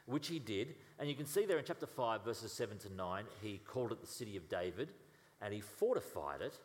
which 0.05 0.27
he 0.27 0.39
did. 0.39 0.75
And 0.99 1.07
you 1.07 1.15
can 1.15 1.25
see 1.25 1.45
there 1.45 1.57
in 1.57 1.65
chapter 1.65 1.87
5, 1.87 2.25
verses 2.25 2.51
7 2.51 2.77
to 2.79 2.93
9, 2.93 3.23
he 3.41 3.61
called 3.65 3.91
it 3.91 4.01
the 4.01 4.07
city 4.07 4.35
of 4.35 4.49
David 4.49 4.89
and 5.41 5.53
he 5.53 5.61
fortified 5.61 6.41
it. 6.41 6.57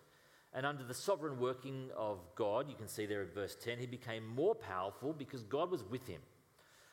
And 0.52 0.66
under 0.66 0.82
the 0.82 0.94
sovereign 0.94 1.38
working 1.38 1.90
of 1.96 2.18
God, 2.34 2.68
you 2.68 2.74
can 2.74 2.88
see 2.88 3.06
there 3.06 3.22
in 3.22 3.28
verse 3.28 3.54
10, 3.54 3.78
he 3.78 3.86
became 3.86 4.26
more 4.26 4.54
powerful 4.54 5.12
because 5.12 5.42
God 5.44 5.70
was 5.70 5.84
with 5.84 6.06
him. 6.08 6.20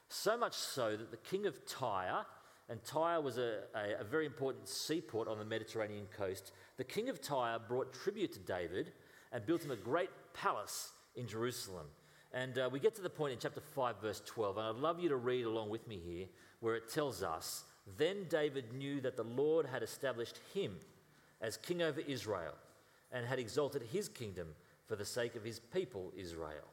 So 0.10 0.38
much 0.38 0.54
so 0.54 0.96
that 0.96 1.10
the 1.12 1.18
king 1.18 1.48
of 1.48 1.66
Tyre, 1.66 2.26
and 2.70 2.84
Tyre 2.84 3.20
was 3.20 3.38
a, 3.38 3.62
a, 3.76 4.02
a 4.02 4.04
very 4.04 4.26
important 4.26 4.68
seaport 4.68 5.28
on 5.28 5.40
the 5.40 5.46
Mediterranean 5.46 6.06
coast, 6.16 6.52
the 6.78 6.84
king 6.84 7.10
of 7.10 7.20
Tyre 7.20 7.60
brought 7.60 7.94
tribute 7.94 8.32
to 8.34 8.40
David 8.40 8.92
and 9.32 9.46
built 9.46 9.64
him 9.64 9.72
a 9.72 9.76
great 9.76 10.12
palace 10.34 10.92
in 11.16 11.28
Jerusalem. 11.28 11.88
And 12.34 12.60
uh, 12.60 12.70
we 12.72 12.80
get 12.80 12.94
to 12.96 13.02
the 13.02 13.10
point 13.10 13.34
in 13.34 13.40
chapter 13.40 13.62
5, 13.62 14.02
verse 14.02 14.22
12, 14.26 14.58
and 14.58 14.68
I'd 14.68 14.76
love 14.76 15.00
you 15.00 15.10
to 15.10 15.16
read 15.16 15.46
along 15.46 15.70
with 15.70 15.88
me 15.88 16.00
here, 16.06 16.28
where 16.60 16.76
it 16.76 16.90
tells 16.90 17.24
us 17.24 17.64
Then 17.98 18.28
David 18.30 18.74
knew 18.74 19.02
that 19.02 19.18
the 19.18 19.24
Lord 19.24 19.66
had 19.66 19.82
established 19.82 20.40
him 20.54 20.76
as 21.42 21.58
king 21.58 21.82
over 21.82 22.02
Israel 22.02 22.54
and 23.12 23.26
had 23.26 23.40
exalted 23.40 23.84
his 23.92 24.10
kingdom 24.10 24.48
for 24.86 24.96
the 24.96 25.06
sake 25.06 25.36
of 25.36 25.44
his 25.44 25.60
people, 25.60 26.12
Israel. 26.16 26.68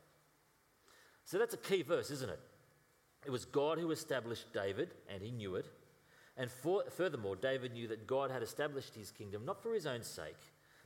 So 1.24 1.38
that's 1.38 1.54
a 1.54 1.58
key 1.58 1.82
verse, 1.82 2.10
isn't 2.10 2.30
it? 2.30 2.40
It 3.24 3.30
was 3.30 3.44
God 3.44 3.78
who 3.78 3.90
established 3.90 4.52
David, 4.52 4.90
and 5.08 5.22
he 5.22 5.30
knew 5.30 5.56
it. 5.56 5.66
And 6.36 6.50
for, 6.50 6.84
furthermore, 6.90 7.36
David 7.36 7.72
knew 7.72 7.88
that 7.88 8.06
God 8.06 8.30
had 8.30 8.42
established 8.42 8.94
his 8.94 9.10
kingdom 9.10 9.44
not 9.44 9.62
for 9.62 9.72
his 9.72 9.86
own 9.86 10.02
sake, 10.02 10.36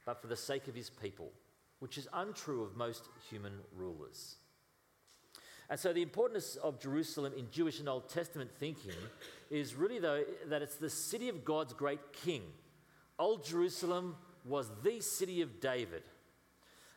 but 0.05 0.21
for 0.21 0.29
the 0.29 0.37
sake 0.37 0.69
of 0.69 0.75
his 0.75 0.91
people, 0.91 1.33
which 1.81 1.99
is 1.99 2.09
untrue 2.13 2.63
of 2.63 2.77
most 2.77 3.09
human 3.29 3.55
rulers. 3.77 4.37
And 5.71 5.79
so, 5.79 5.93
the 5.93 6.03
importance 6.03 6.57
of 6.57 6.81
Jerusalem 6.81 7.35
in 7.37 7.51
Jewish 7.51 7.79
and 7.79 7.89
Old 7.89 8.09
Testament 8.09 8.51
thinking 8.59 8.93
is 9.51 9.75
really, 9.75 9.99
though, 9.99 10.25
that 10.47 10.63
it's 10.63 10.77
the 10.77 10.89
city 10.89 11.29
of 11.29 11.45
God's 11.45 11.75
great 11.75 12.13
king. 12.13 12.43
Old 13.19 13.45
Jerusalem 13.45 14.17
was 14.49 14.71
the 14.83 15.01
city 15.01 15.43
of 15.43 15.61
David. 15.61 16.03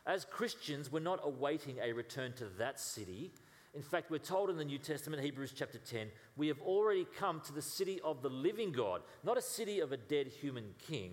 As 0.06 0.24
Christians, 0.24 0.90
we're 0.90 1.00
not 1.00 1.20
awaiting 1.22 1.76
a 1.82 1.92
return 1.92 2.32
to 2.34 2.46
that 2.58 2.80
city. 2.80 3.32
In 3.74 3.82
fact, 3.82 4.10
we're 4.10 4.18
told 4.18 4.50
in 4.50 4.56
the 4.56 4.64
New 4.64 4.78
Testament, 4.78 5.22
Hebrews 5.22 5.52
chapter 5.54 5.78
10, 5.78 6.08
we 6.36 6.48
have 6.48 6.60
already 6.60 7.06
come 7.16 7.40
to 7.46 7.52
the 7.52 7.62
city 7.62 8.00
of 8.02 8.20
the 8.20 8.28
living 8.28 8.72
God, 8.72 9.02
not 9.22 9.38
a 9.38 9.42
city 9.42 9.80
of 9.80 9.92
a 9.92 9.96
dead 9.96 10.26
human 10.26 10.74
king. 10.88 11.12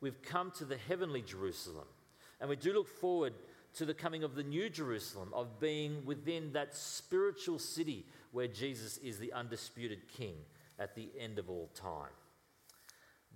We've 0.00 0.22
come 0.22 0.50
to 0.52 0.64
the 0.64 0.76
heavenly 0.76 1.22
Jerusalem. 1.22 1.86
And 2.40 2.48
we 2.48 2.56
do 2.56 2.72
look 2.72 2.88
forward 2.88 3.34
to 3.74 3.84
the 3.84 3.94
coming 3.94 4.22
of 4.22 4.34
the 4.34 4.42
new 4.42 4.70
Jerusalem, 4.70 5.30
of 5.32 5.60
being 5.60 6.04
within 6.04 6.52
that 6.52 6.74
spiritual 6.74 7.58
city 7.58 8.06
where 8.32 8.46
Jesus 8.48 8.98
is 8.98 9.18
the 9.18 9.32
undisputed 9.32 10.08
king 10.08 10.34
at 10.78 10.94
the 10.94 11.10
end 11.18 11.38
of 11.38 11.50
all 11.50 11.70
time. 11.74 12.12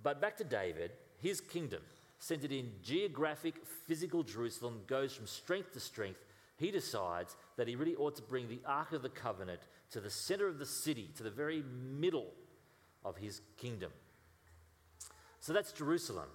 But 0.01 0.21
back 0.21 0.37
to 0.37 0.43
David, 0.43 0.91
his 1.21 1.41
kingdom 1.41 1.81
centered 2.19 2.51
in 2.51 2.71
geographic, 2.83 3.55
physical 3.87 4.23
Jerusalem, 4.23 4.81
goes 4.87 5.13
from 5.13 5.25
strength 5.25 5.73
to 5.73 5.79
strength, 5.79 6.19
he 6.57 6.69
decides 6.71 7.37
that 7.57 7.67
he 7.67 7.75
really 7.75 7.95
ought 7.95 8.15
to 8.17 8.21
bring 8.21 8.49
the 8.49 8.59
Ark 8.65 8.91
of 8.91 9.01
the 9.01 9.09
Covenant 9.09 9.61
to 9.91 10.01
the 10.01 10.09
center 10.09 10.47
of 10.47 10.59
the 10.59 10.65
city, 10.65 11.09
to 11.15 11.23
the 11.23 11.29
very 11.31 11.63
middle 11.63 12.27
of 13.05 13.15
his 13.17 13.41
kingdom. 13.57 13.91
So 15.39 15.53
that's 15.53 15.71
Jerusalem. 15.71 16.27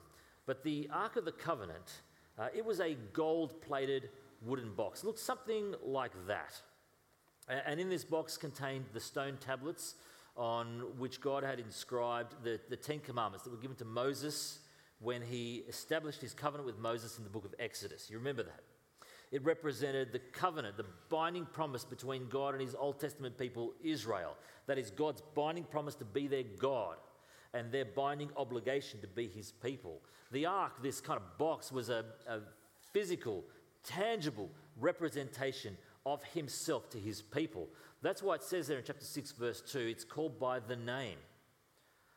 But 0.47 0.65
the 0.65 0.89
Ark 0.93 1.17
of 1.17 1.27
the 1.27 1.33
Covenant, 1.33 2.01
uh, 2.39 2.49
it 2.55 2.65
was 2.65 2.81
a 2.81 2.97
gold 3.13 3.61
plated 3.61 4.09
wooden 4.43 4.73
box. 4.75 5.03
It 5.03 5.07
looked 5.07 5.19
something 5.19 5.75
like 5.85 6.13
that. 6.27 6.61
And 7.49 7.79
in 7.79 7.91
this 7.91 8.05
box 8.05 8.39
contained 8.39 8.87
the 8.95 9.01
stone 9.01 9.37
tablets 9.39 9.97
on 10.37 10.81
which 10.99 11.21
God 11.21 11.45
had 11.45 11.61
inscribed 11.61 12.35
the, 12.43 12.59
the 12.71 12.77
Ten 12.77 13.01
Commandments 13.01 13.45
that 13.45 13.51
were 13.51 13.61
given 13.61 13.77
to 13.77 13.85
Moses 13.85 14.61
when 15.05 15.23
he 15.23 15.63
established 15.69 16.21
his 16.21 16.33
covenant 16.33 16.67
with 16.67 16.79
Moses 16.79 17.19
in 17.19 17.25
the 17.25 17.31
book 17.31 17.45
of 17.45 17.55
Exodus. 17.59 18.09
You 18.11 18.19
remember 18.19 18.43
that? 18.43 18.63
It 19.31 19.45
represented 19.45 20.13
the 20.13 20.19
covenant, 20.19 20.77
the 20.77 20.87
binding 21.09 21.47
promise 21.47 21.85
between 21.85 22.29
God 22.29 22.55
and 22.55 22.63
his 22.63 22.75
Old 22.75 23.01
Testament 23.01 23.37
people, 23.37 23.75
Israel. 23.83 24.37
That 24.67 24.79
is 24.79 24.91
God's 24.91 25.23
binding 25.35 25.65
promise 25.65 25.95
to 25.97 26.05
be 26.05 26.27
their 26.27 26.45
God 26.59 26.97
and 27.53 27.71
their 27.71 27.85
binding 27.85 28.31
obligation 28.37 29.01
to 29.01 29.07
be 29.07 29.29
his 29.29 29.53
people. 29.53 30.01
The 30.33 30.47
ark, 30.47 30.83
this 30.83 31.01
kind 31.01 31.21
of 31.21 31.39
box, 31.39 31.71
was 31.71 31.89
a, 31.91 32.05
a 32.27 32.41
physical, 32.93 33.45
tangible 33.85 34.51
representation 34.81 35.77
of 36.07 36.23
himself 36.25 36.89
to 36.91 36.99
his 36.99 37.21
people. 37.21 37.69
That's 38.03 38.23
why 38.23 38.37
it 38.37 38.43
says 38.43 38.69
there 38.69 38.79
in 38.79 38.85
chapter 38.87 39.05
6, 39.05 39.33
verse 39.33 39.61
2, 39.61 39.79
it's 39.81 40.05
called 40.05 40.39
by 40.39 40.61
the 40.61 40.77
name. 40.77 41.19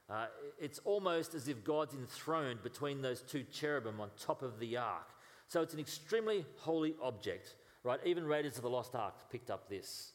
Uh, 0.09 0.27
it's 0.57 0.79
almost 0.85 1.35
as 1.35 1.47
if 1.47 1.63
God's 1.63 1.93
enthroned 1.93 2.63
between 2.63 3.01
those 3.01 3.21
two 3.21 3.43
cherubim 3.51 3.99
on 3.99 4.09
top 4.17 4.41
of 4.41 4.59
the 4.59 4.77
ark. 4.77 5.09
So 5.47 5.61
it's 5.61 5.73
an 5.73 5.79
extremely 5.79 6.45
holy 6.57 6.95
object, 7.01 7.55
right? 7.83 7.99
Even 8.05 8.25
Raiders 8.25 8.55
of 8.55 8.63
the 8.63 8.69
Lost 8.69 8.95
Ark 8.95 9.29
picked 9.29 9.51
up 9.51 9.69
this. 9.69 10.13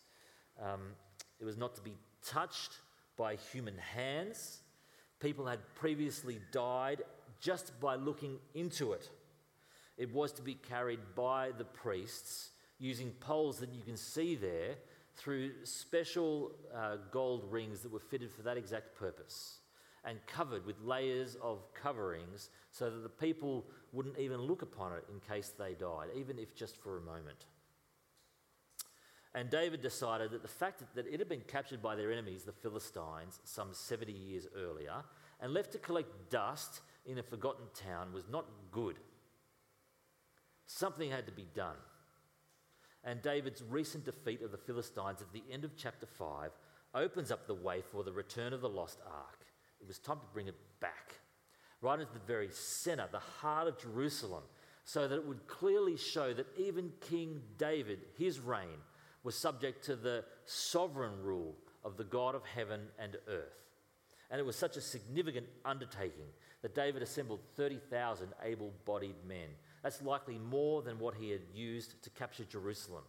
Um, 0.63 0.81
it 1.41 1.45
was 1.45 1.59
not 1.59 1.75
to 1.75 1.83
be 1.83 1.95
touched 2.25 2.73
by 3.17 3.37
human 3.37 3.77
hands. 3.77 4.61
People 5.21 5.47
had 5.47 5.59
previously 5.75 6.39
died 6.53 7.03
just 7.41 7.79
by 7.81 7.97
looking 7.97 8.39
into 8.55 8.93
it. 8.93 9.11
It 9.99 10.13
was 10.13 10.33
to 10.33 10.43
be 10.43 10.55
carried 10.55 11.01
by 11.15 11.51
the 11.57 11.65
priests 11.65 12.51
using 12.79 13.11
poles 13.21 13.59
that 13.59 13.73
you 13.73 13.83
can 13.83 13.97
see 13.97 14.37
there 14.37 14.77
through 15.17 15.53
special 15.65 16.53
uh, 16.75 16.97
gold 17.11 17.45
rings 17.51 17.81
that 17.81 17.93
were 17.93 18.01
fitted 18.01 18.31
for 18.31 18.43
that 18.43 18.57
exact 18.57 18.97
purpose 18.97 19.59
and 20.05 20.19
covered 20.27 20.67
with 20.67 20.81
layers 20.83 21.37
of 21.43 21.73
coverings 21.75 22.51
so 22.71 22.91
that 22.91 23.03
the 23.03 23.09
people 23.09 23.65
wouldn't 23.93 24.19
even 24.19 24.41
look 24.41 24.63
upon 24.63 24.93
it 24.93 25.05
in 25.13 25.21
case 25.21 25.53
they 25.59 25.75
died, 25.75 26.09
even 26.17 26.39
if 26.39 26.55
just 26.55 26.77
for 26.77 26.99
a 26.99 27.01
moment. 27.01 27.47
And 29.35 29.49
David 29.49 29.81
decided 29.81 30.31
that 30.33 30.43
the 30.43 30.49
fact 30.49 30.83
that 30.95 31.07
it 31.07 31.19
had 31.19 31.29
been 31.29 31.43
captured 31.47 31.81
by 31.81 31.97
their 31.97 32.13
enemies, 32.13 32.43
the 32.43 32.53
Philistines, 32.53 33.41
some 33.45 33.69
70 33.73 34.13
years 34.13 34.47
earlier, 34.55 35.05
and 35.41 35.55
left 35.55 35.73
to 35.73 35.79
collect 35.79 36.31
dust 36.31 36.81
in 37.07 37.19
a 37.19 37.23
forgotten 37.23 37.65
town 37.75 38.13
was 38.13 38.25
not 38.31 38.47
good. 38.71 38.97
Something 40.67 41.11
had 41.11 41.27
to 41.27 41.33
be 41.33 41.47
done. 41.55 41.77
And 43.05 43.23
David's 43.23 43.63
recent 43.63 44.05
defeat 44.05 44.43
of 44.43 44.53
the 44.53 44.59
Philistines 44.59 45.21
at 45.21 45.33
the 45.33 45.43
end 45.51 45.65
of 45.65 45.77
chapter 45.77 46.07
5 46.07 46.51
opens 46.95 47.31
up 47.31 47.47
the 47.47 47.55
way 47.55 47.81
for 47.81 48.05
the 48.05 48.13
return 48.13 48.53
of 48.53 48.61
the 48.61 48.69
lost 48.69 49.01
ark. 49.07 49.42
It 49.83 49.89
was 49.89 49.99
time 49.99 50.21
to 50.21 50.27
bring 50.33 50.47
it 50.47 50.55
back, 50.81 51.19
right 51.81 51.99
into 51.99 52.13
the 52.13 52.21
very 52.21 52.49
center, 52.51 53.09
the 53.11 53.19
heart 53.19 53.67
of 53.67 53.79
Jerusalem, 53.79 54.45
so 54.85 55.09
that 55.09 55.17
it 55.17 55.27
would 55.27 55.47
clearly 55.47 55.97
show 55.97 56.33
that 56.33 56.47
even 56.57 56.93
King 57.01 57.43
David, 57.59 57.99
his 58.17 58.41
reign, 58.41 58.79
was 59.25 59.37
subject 59.37 59.85
to 59.85 59.97
the 59.97 60.25
sovereign 60.45 61.23
rule 61.23 61.57
of 61.85 61.97
the 61.97 62.05
God 62.05 62.35
of 62.35 62.45
heaven 62.45 62.81
and 62.99 63.17
earth. 63.29 63.59
And 64.31 64.41
it 64.41 64.47
was 64.47 64.57
such 64.57 64.77
a 64.77 64.81
significant 64.81 65.47
undertaking 65.65 66.27
that 66.63 66.75
David 66.75 67.03
assembled 67.03 67.41
30,000 67.57 68.29
able 68.43 68.73
bodied 68.85 69.17
men. 69.27 69.49
That's 69.83 70.01
likely 70.01 70.39
more 70.39 70.81
than 70.83 70.99
what 70.99 71.15
he 71.15 71.31
had 71.31 71.43
used 71.53 72.03
to 72.05 72.11
capture 72.11 72.45
Jerusalem. 72.45 73.03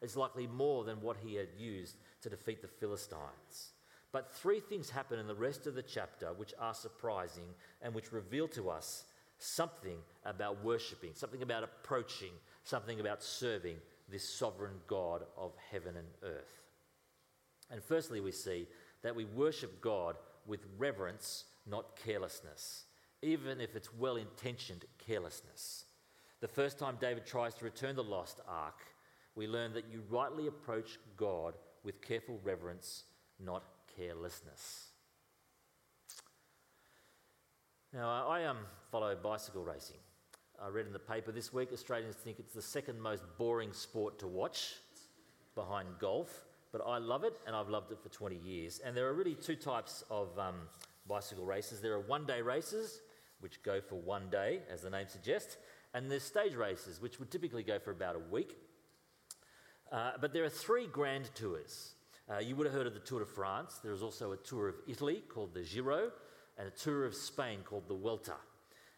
It's 0.00 0.16
likely 0.16 0.46
more 0.46 0.84
than 0.84 1.00
what 1.00 1.16
he 1.24 1.34
had 1.34 1.48
used 1.58 1.96
to 2.22 2.30
defeat 2.30 2.60
the 2.60 2.68
Philistines. 2.68 3.72
But 4.12 4.30
three 4.30 4.60
things 4.60 4.90
happen 4.90 5.18
in 5.18 5.26
the 5.26 5.34
rest 5.34 5.66
of 5.66 5.74
the 5.74 5.82
chapter 5.82 6.34
which 6.34 6.52
are 6.58 6.74
surprising 6.74 7.48
and 7.80 7.94
which 7.94 8.12
reveal 8.12 8.46
to 8.48 8.68
us 8.68 9.04
something 9.38 9.96
about 10.24 10.62
worshipping, 10.62 11.12
something 11.14 11.42
about 11.42 11.64
approaching, 11.64 12.32
something 12.62 13.00
about 13.00 13.22
serving 13.22 13.76
this 14.10 14.28
sovereign 14.28 14.74
God 14.86 15.22
of 15.36 15.52
heaven 15.70 15.96
and 15.96 16.06
earth. 16.22 16.60
And 17.70 17.82
firstly, 17.82 18.20
we 18.20 18.32
see 18.32 18.68
that 19.02 19.16
we 19.16 19.24
worship 19.24 19.80
God 19.80 20.16
with 20.46 20.60
reverence, 20.76 21.44
not 21.66 21.96
carelessness, 21.96 22.84
even 23.22 23.60
if 23.60 23.74
it's 23.74 23.94
well 23.94 24.16
intentioned 24.16 24.84
carelessness. 24.98 25.86
The 26.40 26.48
first 26.48 26.78
time 26.78 26.98
David 27.00 27.24
tries 27.24 27.54
to 27.54 27.64
return 27.64 27.96
the 27.96 28.04
lost 28.04 28.40
ark, 28.46 28.80
we 29.34 29.46
learn 29.46 29.72
that 29.72 29.86
you 29.90 30.02
rightly 30.10 30.48
approach 30.48 30.98
God 31.16 31.54
with 31.82 32.02
careful 32.02 32.38
reverence, 32.44 33.04
not 33.40 33.64
carelessness. 34.02 34.86
Now, 37.92 38.26
I 38.26 38.44
um, 38.46 38.58
follow 38.90 39.14
bicycle 39.14 39.64
racing. 39.64 39.98
I 40.62 40.68
read 40.68 40.86
in 40.86 40.92
the 40.92 40.98
paper 40.98 41.32
this 41.32 41.52
week 41.52 41.70
Australians 41.72 42.14
think 42.16 42.38
it's 42.38 42.54
the 42.54 42.62
second 42.62 43.00
most 43.00 43.22
boring 43.36 43.72
sport 43.72 44.18
to 44.20 44.26
watch 44.26 44.74
behind 45.54 45.88
golf, 46.00 46.46
but 46.72 46.82
I 46.86 46.98
love 46.98 47.24
it 47.24 47.38
and 47.46 47.54
I've 47.54 47.68
loved 47.68 47.92
it 47.92 47.98
for 48.02 48.08
20 48.08 48.36
years. 48.36 48.80
And 48.84 48.96
there 48.96 49.06
are 49.08 49.12
really 49.12 49.34
two 49.34 49.56
types 49.56 50.04
of 50.10 50.36
um, 50.38 50.54
bicycle 51.06 51.44
races 51.44 51.80
there 51.80 51.92
are 51.92 52.00
one 52.00 52.24
day 52.26 52.40
races, 52.40 53.00
which 53.40 53.62
go 53.62 53.80
for 53.80 53.96
one 53.96 54.30
day, 54.30 54.60
as 54.72 54.82
the 54.82 54.90
name 54.90 55.06
suggests, 55.08 55.56
and 55.94 56.10
there's 56.10 56.22
stage 56.22 56.54
races, 56.54 57.00
which 57.00 57.18
would 57.18 57.30
typically 57.30 57.62
go 57.62 57.78
for 57.78 57.90
about 57.90 58.16
a 58.16 58.30
week. 58.30 58.56
Uh, 59.90 60.12
but 60.20 60.32
there 60.32 60.44
are 60.44 60.48
three 60.48 60.86
grand 60.86 61.34
tours. 61.34 61.94
Uh, 62.30 62.38
you 62.38 62.56
would 62.56 62.66
have 62.66 62.74
heard 62.74 62.86
of 62.86 62.94
the 62.94 63.00
Tour 63.00 63.20
de 63.20 63.26
France. 63.26 63.80
There 63.82 63.92
is 63.92 64.02
also 64.02 64.32
a 64.32 64.36
tour 64.36 64.68
of 64.68 64.76
Italy 64.86 65.22
called 65.28 65.54
the 65.54 65.62
Giro 65.62 66.10
and 66.56 66.68
a 66.68 66.70
tour 66.70 67.04
of 67.04 67.14
Spain 67.14 67.60
called 67.64 67.88
the 67.88 67.94
Vuelta. 67.94 68.36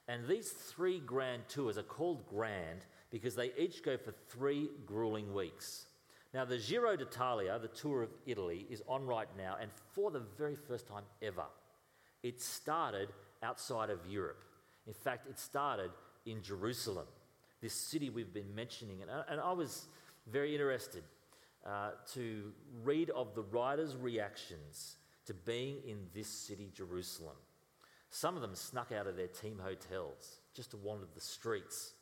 And 0.08 0.26
these 0.26 0.50
three 0.50 1.00
grand 1.00 1.48
tours 1.48 1.78
are 1.78 1.82
called 1.82 2.26
grand 2.26 2.84
because 3.10 3.34
they 3.34 3.52
each 3.56 3.82
go 3.82 3.96
for 3.96 4.12
three 4.28 4.68
grueling 4.84 5.32
weeks. 5.32 5.86
Now, 6.34 6.44
the 6.44 6.58
Giro 6.58 6.96
d'Italia, 6.96 7.58
the 7.60 7.68
Tour 7.68 8.02
of 8.02 8.10
Italy, 8.26 8.66
is 8.68 8.82
on 8.88 9.06
right 9.06 9.28
now, 9.38 9.56
and 9.60 9.70
for 9.92 10.10
the 10.10 10.22
very 10.36 10.56
first 10.56 10.88
time 10.88 11.04
ever, 11.22 11.44
it 12.24 12.42
started 12.42 13.10
outside 13.42 13.88
of 13.88 14.00
Europe. 14.08 14.42
In 14.86 14.92
fact, 14.92 15.28
it 15.28 15.38
started 15.38 15.92
in 16.26 16.42
Jerusalem, 16.42 17.06
this 17.62 17.72
city 17.72 18.10
we've 18.10 18.34
been 18.34 18.52
mentioning. 18.52 19.00
And, 19.00 19.10
and 19.28 19.40
I 19.40 19.52
was 19.52 19.86
very 20.26 20.52
interested 20.52 21.04
uh, 21.66 21.90
to 22.12 22.52
read 22.82 23.10
of 23.10 23.34
the 23.34 23.42
writer's 23.42 23.96
reactions 23.96 24.96
to 25.26 25.34
being 25.34 25.78
in 25.86 25.98
this 26.14 26.28
city, 26.28 26.70
Jerusalem. 26.74 27.36
Some 28.10 28.36
of 28.36 28.42
them 28.42 28.54
snuck 28.54 28.92
out 28.92 29.06
of 29.06 29.16
their 29.16 29.28
team 29.28 29.60
hotels 29.62 30.36
just 30.54 30.70
to 30.72 30.76
wander 30.76 31.06
the 31.14 31.20
streets. 31.20 31.94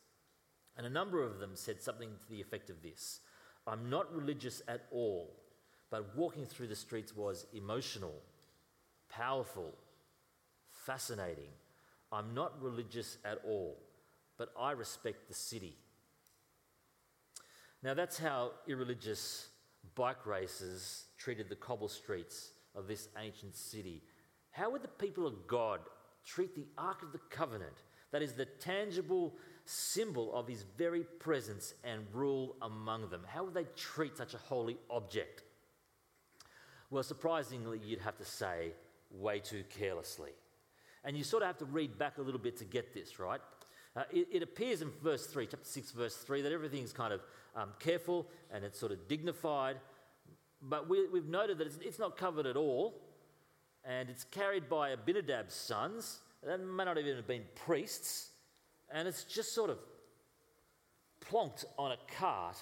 And 0.76 0.86
a 0.86 0.90
number 0.90 1.22
of 1.22 1.38
them 1.38 1.52
said 1.54 1.80
something 1.80 2.08
to 2.08 2.30
the 2.30 2.40
effect 2.40 2.70
of 2.70 2.82
this 2.82 3.20
I'm 3.66 3.88
not 3.88 4.12
religious 4.14 4.62
at 4.66 4.86
all, 4.90 5.32
but 5.90 6.16
walking 6.16 6.44
through 6.44 6.66
the 6.66 6.76
streets 6.76 7.14
was 7.14 7.46
emotional, 7.54 8.14
powerful, 9.08 9.72
fascinating. 10.70 11.50
I'm 12.10 12.34
not 12.34 12.60
religious 12.60 13.18
at 13.24 13.38
all, 13.46 13.78
but 14.36 14.52
I 14.58 14.72
respect 14.72 15.28
the 15.28 15.34
city. 15.34 15.76
Now, 17.82 17.94
that's 17.94 18.18
how 18.18 18.52
irreligious 18.68 19.48
bike 19.94 20.26
races 20.26 21.04
treated 21.18 21.48
the 21.48 21.56
cobble 21.56 21.88
streets 21.88 22.50
of 22.74 22.86
this 22.86 23.08
ancient 23.18 23.54
city. 23.54 24.02
How 24.50 24.70
would 24.70 24.82
the 24.82 24.88
people 24.88 25.26
of 25.26 25.46
God 25.46 25.80
treat 26.24 26.54
the 26.54 26.66
Ark 26.78 27.02
of 27.02 27.12
the 27.12 27.20
Covenant, 27.30 27.82
that 28.10 28.22
is 28.22 28.32
the 28.32 28.44
tangible 28.44 29.34
symbol 29.64 30.34
of 30.34 30.48
his 30.48 30.64
very 30.76 31.04
presence 31.18 31.74
and 31.84 32.04
rule 32.12 32.56
among 32.62 33.08
them. 33.10 33.22
How 33.26 33.44
would 33.44 33.54
they 33.54 33.66
treat 33.76 34.16
such 34.16 34.34
a 34.34 34.38
holy 34.38 34.76
object? 34.90 35.42
Well, 36.90 37.02
surprisingly, 37.02 37.80
you'd 37.82 38.00
have 38.00 38.18
to 38.18 38.24
say, 38.24 38.72
way 39.10 39.38
too 39.38 39.64
carelessly. 39.70 40.30
And 41.04 41.16
you 41.16 41.24
sort 41.24 41.42
of 41.42 41.46
have 41.48 41.58
to 41.58 41.64
read 41.64 41.98
back 41.98 42.18
a 42.18 42.22
little 42.22 42.40
bit 42.40 42.56
to 42.58 42.64
get 42.64 42.92
this, 42.92 43.18
right? 43.18 43.40
Uh, 43.94 44.02
it, 44.10 44.28
it, 44.32 44.42
appears 44.42 44.80
in 44.80 44.90
verse 45.02 45.26
3, 45.26 45.46
chapter 45.46 45.66
6, 45.66 45.90
verse 45.92 46.16
3, 46.16 46.42
that 46.42 46.52
everything's 46.52 46.92
kind 46.92 47.12
of 47.12 47.20
um, 47.54 47.68
careful 47.78 48.26
and 48.50 48.64
it's 48.64 48.78
sort 48.78 48.92
of 48.92 49.06
dignified. 49.06 49.76
But 50.62 50.88
we, 50.88 50.98
have 51.14 51.28
noted 51.28 51.58
that 51.58 51.66
it's, 51.66 51.78
it's, 51.82 51.98
not 51.98 52.16
covered 52.16 52.46
at 52.46 52.56
all. 52.56 53.00
And 53.84 54.08
it's 54.08 54.24
carried 54.24 54.68
by 54.68 54.94
Abinadab's 54.94 55.54
sons. 55.54 56.20
They 56.42 56.56
may 56.56 56.84
not 56.84 56.96
even 56.96 57.16
have 57.16 57.26
been 57.26 57.44
priests 57.66 58.30
and 58.92 59.08
it's 59.08 59.24
just 59.24 59.54
sort 59.54 59.70
of 59.70 59.78
plonked 61.20 61.64
on 61.78 61.92
a 61.92 61.96
cart, 62.18 62.56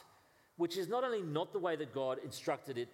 which 0.56 0.76
is 0.76 0.88
not 0.88 1.04
only 1.04 1.22
not 1.22 1.52
the 1.52 1.58
way 1.58 1.76
that 1.76 1.92
God 1.92 2.18
instructed 2.24 2.78
it 2.78 2.88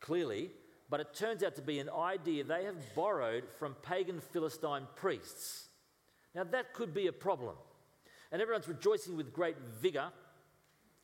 clearly, 0.00 0.50
but 0.90 1.00
it 1.00 1.14
turns 1.14 1.42
out 1.42 1.56
to 1.56 1.62
be 1.62 1.78
an 1.78 1.88
idea 1.88 2.44
they 2.44 2.64
have 2.64 2.94
borrowed 2.94 3.44
from 3.58 3.74
pagan 3.82 4.20
Philistine 4.20 4.86
priests. 4.94 5.68
Now, 6.34 6.44
that 6.44 6.72
could 6.72 6.94
be 6.94 7.06
a 7.06 7.12
problem. 7.12 7.56
And 8.30 8.40
everyone's 8.40 8.68
rejoicing 8.68 9.16
with 9.16 9.32
great 9.32 9.56
vigor, 9.80 10.08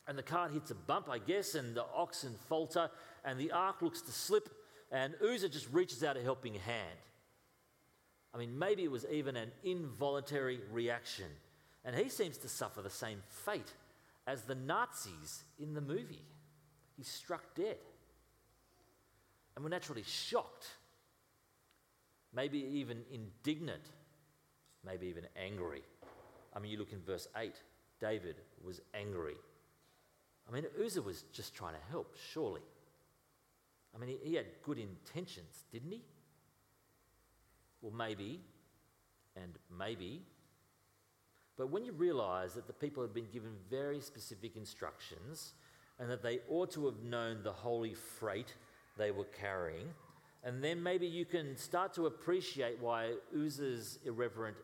and 0.07 0.17
the 0.17 0.23
cart 0.23 0.51
hits 0.51 0.71
a 0.71 0.75
bump, 0.75 1.07
I 1.09 1.19
guess, 1.19 1.53
and 1.53 1.75
the 1.75 1.85
oxen 1.95 2.33
falter, 2.47 2.89
and 3.23 3.39
the 3.39 3.51
ark 3.51 3.81
looks 3.81 4.01
to 4.01 4.11
slip, 4.11 4.49
and 4.91 5.13
Uzzah 5.21 5.49
just 5.49 5.71
reaches 5.71 6.03
out 6.03 6.17
a 6.17 6.23
helping 6.23 6.55
hand. 6.55 6.97
I 8.33 8.37
mean, 8.37 8.57
maybe 8.57 8.83
it 8.83 8.91
was 8.91 9.05
even 9.11 9.35
an 9.35 9.51
involuntary 9.63 10.59
reaction. 10.71 11.27
And 11.85 11.95
he 11.95 12.09
seems 12.09 12.37
to 12.39 12.49
suffer 12.49 12.81
the 12.81 12.89
same 12.89 13.21
fate 13.27 13.71
as 14.27 14.43
the 14.43 14.55
Nazis 14.55 15.43
in 15.59 15.73
the 15.73 15.81
movie. 15.81 16.25
He's 16.97 17.07
struck 17.07 17.55
dead. 17.55 17.77
And 19.55 19.63
we're 19.63 19.69
naturally 19.69 20.03
shocked, 20.03 20.67
maybe 22.33 22.59
even 22.59 23.03
indignant, 23.11 23.83
maybe 24.85 25.07
even 25.07 25.25
angry. 25.35 25.81
I 26.55 26.59
mean, 26.59 26.71
you 26.71 26.77
look 26.77 26.93
in 26.93 27.01
verse 27.01 27.27
8, 27.37 27.53
David 27.99 28.35
was 28.63 28.81
angry. 28.93 29.35
I 30.47 30.51
mean, 30.51 30.65
Uzzah 30.83 31.01
was 31.01 31.23
just 31.31 31.53
trying 31.53 31.73
to 31.73 31.91
help, 31.91 32.15
surely. 32.31 32.61
I 33.95 33.99
mean, 33.99 34.17
he, 34.23 34.35
had 34.35 34.45
good 34.63 34.77
intentions, 34.77 35.65
didn't 35.71 35.91
he? 35.91 36.01
Well, 37.81 37.91
maybe, 37.91 38.39
and 39.35 39.53
maybe. 39.77 40.21
But 41.57 41.69
when 41.69 41.85
you 41.85 41.91
realize 41.91 42.53
that 42.53 42.67
the 42.67 42.73
people 42.73 43.03
had 43.03 43.13
been 43.13 43.29
given 43.31 43.51
very 43.69 43.99
specific 43.99 44.55
instructions 44.55 45.53
and 45.99 46.09
that 46.09 46.23
they 46.23 46.39
ought 46.49 46.71
to 46.71 46.85
have 46.85 47.03
known 47.03 47.43
the 47.43 47.51
holy 47.51 47.93
freight 47.93 48.53
they 48.97 49.11
were 49.11 49.25
carrying, 49.25 49.87
and 50.43 50.63
then 50.63 50.81
maybe 50.81 51.05
you 51.05 51.25
can 51.25 51.57
start 51.57 51.93
to 51.95 52.05
appreciate 52.05 52.79
why 52.79 53.13
Uzzah's 53.35 53.99
irreverent 54.05 54.55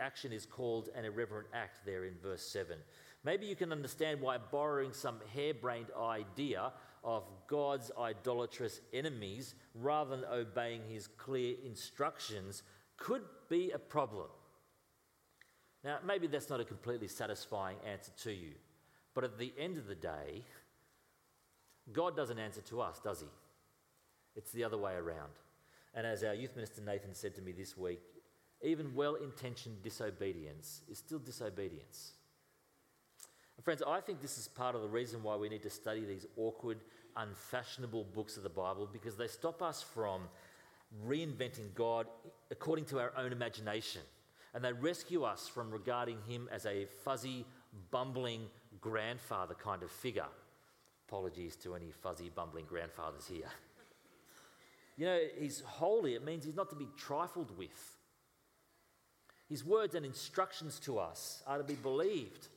action 0.00 0.32
is 0.32 0.44
called 0.44 0.88
an 0.96 1.04
irreverent 1.04 1.46
act 1.54 1.80
there 1.86 2.04
in 2.04 2.14
verse 2.22 2.42
7. 2.42 2.76
Maybe 3.22 3.46
you 3.46 3.56
can 3.56 3.72
understand 3.72 4.20
why 4.20 4.38
borrowing 4.38 4.92
some 4.92 5.20
harebrained 5.32 5.86
idea 5.98 6.72
of 7.04 7.24
God's 7.46 7.92
idolatrous 7.98 8.80
enemies 8.92 9.54
rather 9.74 10.16
than 10.16 10.24
obeying 10.24 10.82
his 10.88 11.06
clear 11.06 11.54
instructions 11.64 12.62
could 12.96 13.22
be 13.48 13.70
a 13.70 13.78
problem. 13.78 14.28
Now, 15.84 15.98
maybe 16.04 16.26
that's 16.26 16.50
not 16.50 16.60
a 16.60 16.64
completely 16.64 17.08
satisfying 17.08 17.76
answer 17.86 18.12
to 18.24 18.32
you, 18.32 18.52
but 19.14 19.22
at 19.22 19.38
the 19.38 19.52
end 19.58 19.78
of 19.78 19.86
the 19.86 19.94
day, 19.94 20.42
God 21.92 22.16
doesn't 22.16 22.38
answer 22.38 22.62
to 22.62 22.80
us, 22.80 22.98
does 23.00 23.20
he? 23.20 23.28
It's 24.36 24.52
the 24.52 24.64
other 24.64 24.78
way 24.78 24.94
around. 24.94 25.32
And 25.94 26.06
as 26.06 26.24
our 26.24 26.34
youth 26.34 26.56
minister 26.56 26.82
Nathan 26.82 27.14
said 27.14 27.34
to 27.36 27.42
me 27.42 27.52
this 27.52 27.76
week, 27.76 28.00
even 28.62 28.94
well 28.94 29.14
intentioned 29.16 29.82
disobedience 29.82 30.82
is 30.90 30.98
still 30.98 31.18
disobedience. 31.18 32.12
Friends, 33.62 33.82
I 33.86 34.00
think 34.00 34.20
this 34.20 34.36
is 34.36 34.48
part 34.48 34.74
of 34.74 34.82
the 34.82 34.88
reason 34.88 35.22
why 35.22 35.36
we 35.36 35.48
need 35.48 35.62
to 35.62 35.70
study 35.70 36.04
these 36.04 36.26
awkward, 36.36 36.78
unfashionable 37.16 38.04
books 38.12 38.36
of 38.36 38.42
the 38.42 38.48
Bible 38.48 38.88
because 38.92 39.16
they 39.16 39.28
stop 39.28 39.62
us 39.62 39.82
from 39.82 40.22
reinventing 41.06 41.74
God 41.74 42.06
according 42.50 42.84
to 42.86 42.98
our 42.98 43.12
own 43.16 43.32
imagination. 43.32 44.02
And 44.54 44.64
they 44.64 44.72
rescue 44.72 45.24
us 45.24 45.48
from 45.48 45.70
regarding 45.70 46.18
him 46.28 46.48
as 46.52 46.66
a 46.66 46.86
fuzzy, 47.04 47.44
bumbling 47.90 48.42
grandfather 48.80 49.54
kind 49.54 49.82
of 49.82 49.90
figure. 49.90 50.26
Apologies 51.08 51.56
to 51.56 51.74
any 51.74 51.90
fuzzy, 51.90 52.30
bumbling 52.34 52.66
grandfathers 52.66 53.26
here. 53.26 53.48
You 54.96 55.06
know, 55.06 55.18
he's 55.38 55.60
holy, 55.60 56.14
it 56.14 56.24
means 56.24 56.44
he's 56.44 56.54
not 56.54 56.70
to 56.70 56.76
be 56.76 56.88
trifled 56.96 57.56
with. 57.56 57.96
His 59.48 59.64
words 59.64 59.94
and 59.94 60.06
instructions 60.06 60.78
to 60.80 60.98
us 60.98 61.42
are 61.46 61.58
to 61.58 61.64
be 61.64 61.74
believed 61.74 62.48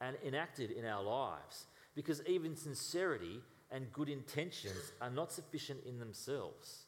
and 0.00 0.16
enacted 0.24 0.70
in 0.70 0.84
our 0.84 1.02
lives 1.02 1.66
because 1.94 2.22
even 2.26 2.54
sincerity 2.56 3.40
and 3.70 3.92
good 3.92 4.08
intentions 4.08 4.92
are 5.00 5.10
not 5.10 5.32
sufficient 5.32 5.80
in 5.84 5.98
themselves. 5.98 6.84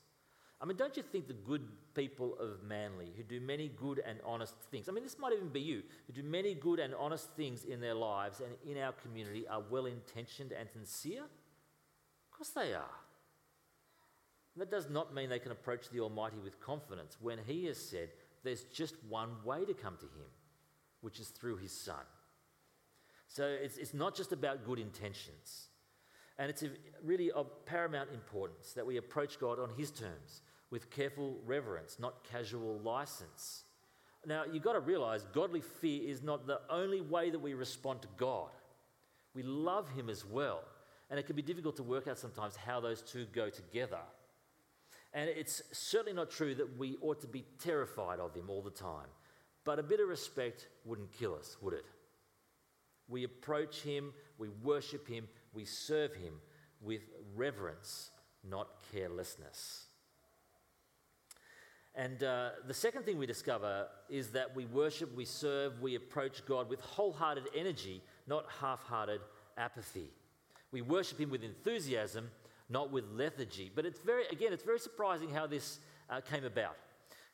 I 0.63 0.67
mean, 0.67 0.77
don't 0.77 0.97
you 0.97 1.03
think 1.03 1.27
the 1.27 1.33
good 1.33 1.63
people 1.95 2.37
of 2.39 2.63
Manly, 2.63 3.13
who 3.17 3.23
do 3.23 3.41
many 3.41 3.69
good 3.69 4.03
and 4.07 4.19
honest 4.27 4.55
things, 4.71 4.89
I 4.89 4.93
mean, 4.93 5.03
this 5.03 5.19
might 5.19 5.33
even 5.33 5.49
be 5.49 5.61
you, 5.61 5.83
who 6.07 6.13
do 6.13 6.23
many 6.23 6.55
good 6.55 6.79
and 6.79 6.95
honest 6.95 7.31
things 7.31 7.65
in 7.65 7.81
their 7.81 7.95
lives 7.95 8.41
and 8.41 8.55
in 8.71 8.83
our 8.83 8.93
community, 8.93 9.49
are 9.49 9.63
well 9.71 9.87
intentioned 9.87 10.53
and 10.53 10.69
sincere? 10.71 11.23
Of 11.23 12.31
course 12.37 12.51
they 12.51 12.75
are. 12.75 13.01
That 14.57 14.71
does 14.71 14.91
not 14.91 15.15
mean 15.15 15.29
they 15.29 15.39
can 15.39 15.53
approach 15.53 15.89
the 15.91 16.01
Almighty 16.01 16.39
with 16.39 16.61
confidence 16.61 17.17
when 17.21 17.39
He 17.47 17.67
has 17.67 17.79
said 17.79 18.11
there's 18.43 18.65
just 18.65 18.95
one 19.09 19.31
way 19.45 19.65
to 19.65 19.75
come 19.75 19.97
to 19.97 20.07
Him, 20.07 20.31
which 21.01 21.21
is 21.21 21.29
through 21.29 21.57
His 21.57 21.73
Son. 21.73 22.05
So 23.29 23.45
it's, 23.47 23.77
it's 23.77 23.95
not 23.95 24.17
just 24.17 24.33
about 24.33 24.65
good 24.65 24.79
intentions. 24.79 25.69
And 26.39 26.51
it's 26.51 26.65
really 27.05 27.31
of 27.31 27.65
paramount 27.67 28.09
importance 28.13 28.73
that 28.73 28.87
we 28.87 28.97
approach 28.97 29.39
God 29.39 29.61
on 29.61 29.71
His 29.77 29.91
terms 29.91 30.43
with 30.71 30.91
careful 30.91 31.37
reverence, 31.45 31.99
not 32.01 32.25
casual 32.25 32.81
license. 32.81 33.65
Now, 34.27 34.45
you've 34.51 34.63
got 34.63 34.73
to 34.73 34.81
realize 34.81 35.27
godly 35.33 35.61
fear 35.61 36.09
is 36.09 36.23
not 36.23 36.47
the 36.47 36.61
only 36.69 37.01
way 37.01 37.31
that 37.31 37.39
we 37.39 37.55
respond 37.55 38.03
to 38.03 38.09
God. 38.17 38.51
We 39.35 39.43
love 39.43 39.89
Him 39.91 40.11
as 40.11 40.25
well. 40.25 40.63
And 41.11 41.19
it 41.19 41.27
can 41.27 41.37
be 41.37 41.43
difficult 41.43 41.77
to 41.77 41.83
work 41.83 42.09
out 42.09 42.19
sometimes 42.19 42.57
how 42.57 42.81
those 42.81 43.03
two 43.03 43.27
go 43.33 43.51
together. 43.51 44.01
And 45.13 45.29
it's 45.29 45.63
certainly 45.73 46.13
not 46.13 46.31
true 46.31 46.55
that 46.55 46.79
we 46.79 46.97
ought 47.03 47.21
to 47.23 47.27
be 47.27 47.45
terrified 47.59 48.21
of 48.21 48.35
Him 48.35 48.49
all 48.49 48.63
the 48.63 48.71
time. 48.71 49.09
But 49.65 49.79
a 49.79 49.83
bit 49.83 50.01
of 50.01 50.09
respect 50.09 50.69
wouldn't 50.85 51.13
kill 51.13 51.35
us, 51.35 51.57
would 51.61 51.75
it? 51.75 51.85
We 53.09 53.25
approach 53.25 53.83
Him, 53.83 54.13
we 54.39 54.49
worship 54.63 55.09
Him, 55.09 55.29
we 55.53 55.65
serve 55.65 56.15
Him 56.15 56.35
with 56.81 57.03
reverence, 57.35 58.11
not 58.49 58.69
carelessness. 58.93 59.87
And 61.95 62.23
uh, 62.23 62.51
the 62.67 62.75
second 62.75 63.05
thing 63.05 63.19
we 63.19 63.27
discover 63.27 63.89
is 64.09 64.29
that 64.29 64.55
we 64.55 64.65
worship, 64.65 65.15
we 65.15 65.25
serve, 65.25 65.81
we 65.81 65.97
approach 65.97 66.47
God 66.47 66.71
with 66.71 66.81
wholehearted 66.81 67.45
energy, 67.55 68.01
not 68.29 68.47
half 68.61 68.83
hearted 68.85 69.21
apathy. 69.59 70.11
We 70.71 70.83
worship 70.83 71.19
Him 71.19 71.31
with 71.31 71.43
enthusiasm, 71.43 72.31
not 72.71 72.91
with 72.91 73.05
lethargy. 73.13 73.71
But 73.75 73.85
it's 73.85 74.01
very, 74.01 74.25
again, 74.31 74.53
it's 74.53 74.65
very 74.65 74.79
surprising 74.79 75.31
how 75.31 75.47
this 75.47 75.81
uh, 76.09 76.21
came 76.21 76.45
about. 76.45 76.77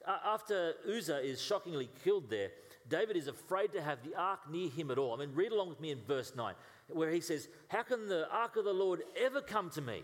Uh, 0.07 0.19
after 0.25 0.75
Uzzah 0.89 1.21
is 1.21 1.41
shockingly 1.41 1.89
killed 2.05 2.31
there, 2.31 2.51
David 2.89 3.17
is 3.17 3.27
afraid 3.27 3.73
to 3.73 3.83
have 3.83 3.99
the 4.05 4.15
ark 4.15 4.41
near 4.51 4.71
him 4.71 4.91
at 4.91 4.99
all. 4.99 5.15
I 5.15 5.19
mean, 5.19 5.35
read 5.35 5.53
along 5.53 5.69
with 5.69 5.81
me 5.81 5.91
in 5.91 5.99
verse 6.07 6.33
9, 6.37 6.55
where 6.89 7.11
he 7.11 7.21
says, 7.21 7.49
How 7.69 7.83
can 7.83 8.09
the 8.09 8.29
ark 8.31 8.57
of 8.57 8.65
the 8.65 8.73
Lord 8.73 9.03
ever 9.21 9.41
come 9.41 9.71
to 9.71 9.81
me? 9.81 10.03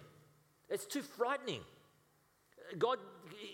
It's 0.68 0.87
too 0.87 1.03
frightening. 1.03 1.61
God 2.79 2.99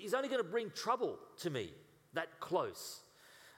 is 0.02 0.14
only 0.14 0.28
going 0.28 0.42
to 0.42 0.48
bring 0.48 0.70
trouble 0.70 1.18
to 1.38 1.50
me 1.50 1.72
that 2.14 2.40
close. 2.40 3.00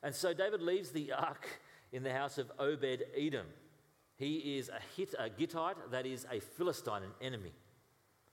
And 0.03 0.15
so 0.15 0.33
David 0.33 0.63
leaves 0.63 0.91
the 0.91 1.13
ark 1.13 1.47
in 1.93 2.03
the 2.03 2.13
house 2.13 2.39
of 2.39 2.51
Obed 2.59 3.05
Edom. 3.17 3.47
He 4.17 4.59
is 4.59 4.69
a, 4.69 4.81
Hit, 4.97 5.15
a 5.19 5.29
Gittite, 5.29 5.77
that 5.93 6.07
is 6.07 6.27
a 6.31 6.41
Philistine, 6.41 7.03
an 7.03 7.13
enemy. 7.21 7.53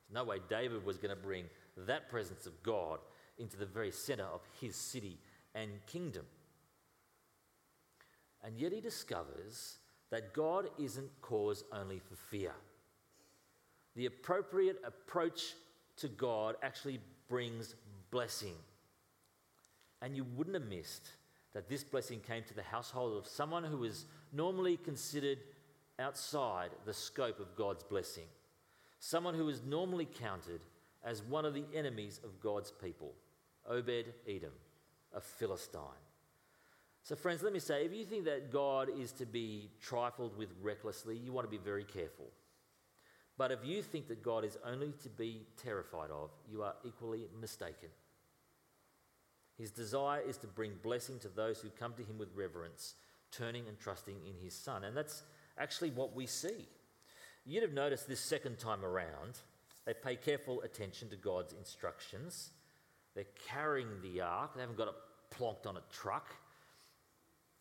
There's 0.10 0.26
no 0.26 0.30
way 0.30 0.38
David 0.50 0.86
was 0.86 0.98
going 0.98 1.16
to 1.16 1.22
bring 1.22 1.46
that 1.76 2.10
presence 2.10 2.46
of 2.46 2.62
God 2.64 3.00
into 3.38 3.58
the 3.58 3.66
very 3.66 3.92
center 3.92 4.24
of 4.24 4.42
his 4.60 4.76
city 4.76 5.18
and 5.54 5.70
kingdom. 5.86 6.26
And 8.44 8.60
yet 8.60 8.72
he 8.72 8.82
discovers 8.82 9.78
that 10.10 10.34
God 10.34 10.70
isn't 10.80 11.10
cause 11.22 11.64
only 11.72 12.00
for 12.00 12.16
fear. 12.16 12.54
The 13.96 14.06
appropriate 14.06 14.82
approach 14.86 15.54
to 15.98 16.08
God 16.08 16.56
actually 16.64 17.00
brings 17.28 17.76
blessing. 18.12 18.54
And 20.02 20.16
you 20.16 20.24
wouldn't 20.36 20.56
have 20.56 20.70
missed 20.70 21.10
that 21.54 21.68
this 21.68 21.84
blessing 21.84 22.20
came 22.20 22.44
to 22.44 22.54
the 22.54 22.62
household 22.62 23.18
of 23.18 23.28
someone 23.28 23.64
who 23.64 23.84
is 23.84 24.06
normally 24.32 24.78
considered 24.78 25.40
outside 26.00 26.70
the 26.86 26.94
scope 26.94 27.40
of 27.40 27.56
God's 27.56 27.84
blessing, 27.84 28.28
someone 29.00 29.34
who 29.34 29.50
is 29.50 29.62
normally 29.64 30.08
counted 30.20 30.62
as 31.04 31.24
one 31.24 31.46
of 31.46 31.54
the 31.54 31.66
enemies 31.74 32.20
of 32.24 32.40
God's 32.40 32.72
people, 32.72 33.14
Obed 33.70 34.14
Edom, 34.28 34.52
a 35.16 35.22
Philistine. 35.22 35.82
So, 37.04 37.16
friends, 37.16 37.42
let 37.42 37.54
me 37.54 37.60
say 37.60 37.86
if 37.86 37.94
you 37.94 38.04
think 38.04 38.26
that 38.26 38.52
God 38.52 38.90
is 39.00 39.14
to 39.14 39.26
be 39.26 39.70
trifled 39.82 40.38
with 40.38 40.50
recklessly, 40.62 41.16
you 41.16 41.32
want 41.32 41.46
to 41.46 41.52
be 41.52 41.64
very 41.64 41.86
careful. 41.86 42.26
But 43.38 43.52
if 43.52 43.60
you 43.64 43.82
think 43.82 44.08
that 44.08 44.24
God 44.24 44.44
is 44.44 44.58
only 44.66 44.94
to 45.04 45.10
be 45.10 45.46
terrified 45.64 46.10
of, 46.10 46.32
you 46.52 46.64
are 46.64 46.74
equally 46.84 47.28
mistaken. 47.40 47.90
His 49.58 49.72
desire 49.72 50.22
is 50.22 50.38
to 50.38 50.48
bring 50.48 50.74
blessing 50.84 51.20
to 51.20 51.30
those 51.30 51.62
who 51.62 51.70
come 51.70 51.94
to 51.94 52.04
him 52.04 52.18
with 52.18 52.30
reverence, 52.36 52.96
turning 53.32 53.68
and 53.68 53.80
trusting 53.80 54.16
in 54.28 54.44
his 54.44 54.54
Son. 54.54 54.84
And 54.84 54.98
that's 54.98 55.24
actually 55.58 55.92
what 55.92 56.16
we 56.16 56.26
see. 56.26 56.68
You'd 57.50 57.64
have 57.64 57.72
noticed 57.72 58.10
this 58.10 58.20
second 58.20 58.60
time 58.60 58.84
around, 58.84 59.40
they 59.86 59.94
pay 59.94 60.18
careful 60.18 60.62
attention 60.64 61.10
to 61.12 61.16
God's 61.16 61.54
instructions. 61.54 62.50
They're 63.16 63.24
carrying 63.48 63.88
the 64.04 64.20
ark, 64.20 64.56
they 64.56 64.62
haven't 64.62 64.78
got 64.78 64.90
it 64.90 64.96
plonked 65.34 65.66
on 65.66 65.78
a 65.78 65.82
truck. 65.90 66.36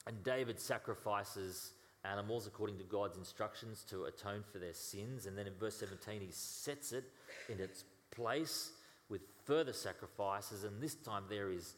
And 0.08 0.24
David 0.24 0.58
sacrifices 0.58 1.72
animals 2.04 2.48
according 2.48 2.78
to 2.78 2.84
God's 2.84 3.16
instructions 3.16 3.84
to 3.90 4.04
atone 4.04 4.42
for 4.52 4.58
their 4.58 4.72
sins. 4.72 5.26
And 5.26 5.38
then 5.38 5.46
in 5.46 5.54
verse 5.54 5.76
17, 5.78 6.20
he 6.20 6.32
sets 6.32 6.92
it 6.92 7.04
in 7.48 7.60
its 7.60 7.84
place 8.10 8.72
with 9.08 9.20
further 9.44 9.72
sacrifices. 9.72 10.64
And 10.64 10.82
this 10.82 10.96
time 10.96 11.24
there 11.28 11.52
is 11.52 11.74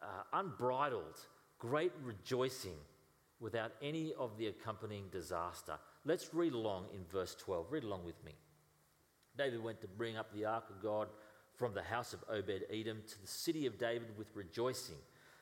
uh, 0.00 0.06
unbridled, 0.32 1.18
great 1.58 1.92
rejoicing 2.02 2.78
without 3.40 3.72
any 3.82 4.12
of 4.18 4.38
the 4.38 4.46
accompanying 4.46 5.08
disaster. 5.10 5.78
Let's 6.04 6.32
read 6.32 6.54
along 6.54 6.86
in 6.94 7.04
verse 7.04 7.34
12. 7.34 7.66
Read 7.70 7.84
along 7.84 8.04
with 8.04 8.22
me. 8.24 8.32
David 9.36 9.62
went 9.62 9.80
to 9.82 9.88
bring 9.88 10.16
up 10.16 10.32
the 10.32 10.46
ark 10.46 10.64
of 10.70 10.82
God 10.82 11.08
from 11.54 11.74
the 11.74 11.82
house 11.82 12.14
of 12.14 12.24
Obed 12.28 12.64
Edom 12.70 13.02
to 13.06 13.20
the 13.20 13.26
city 13.26 13.66
of 13.66 13.78
David 13.78 14.16
with 14.16 14.34
rejoicing. 14.34 14.96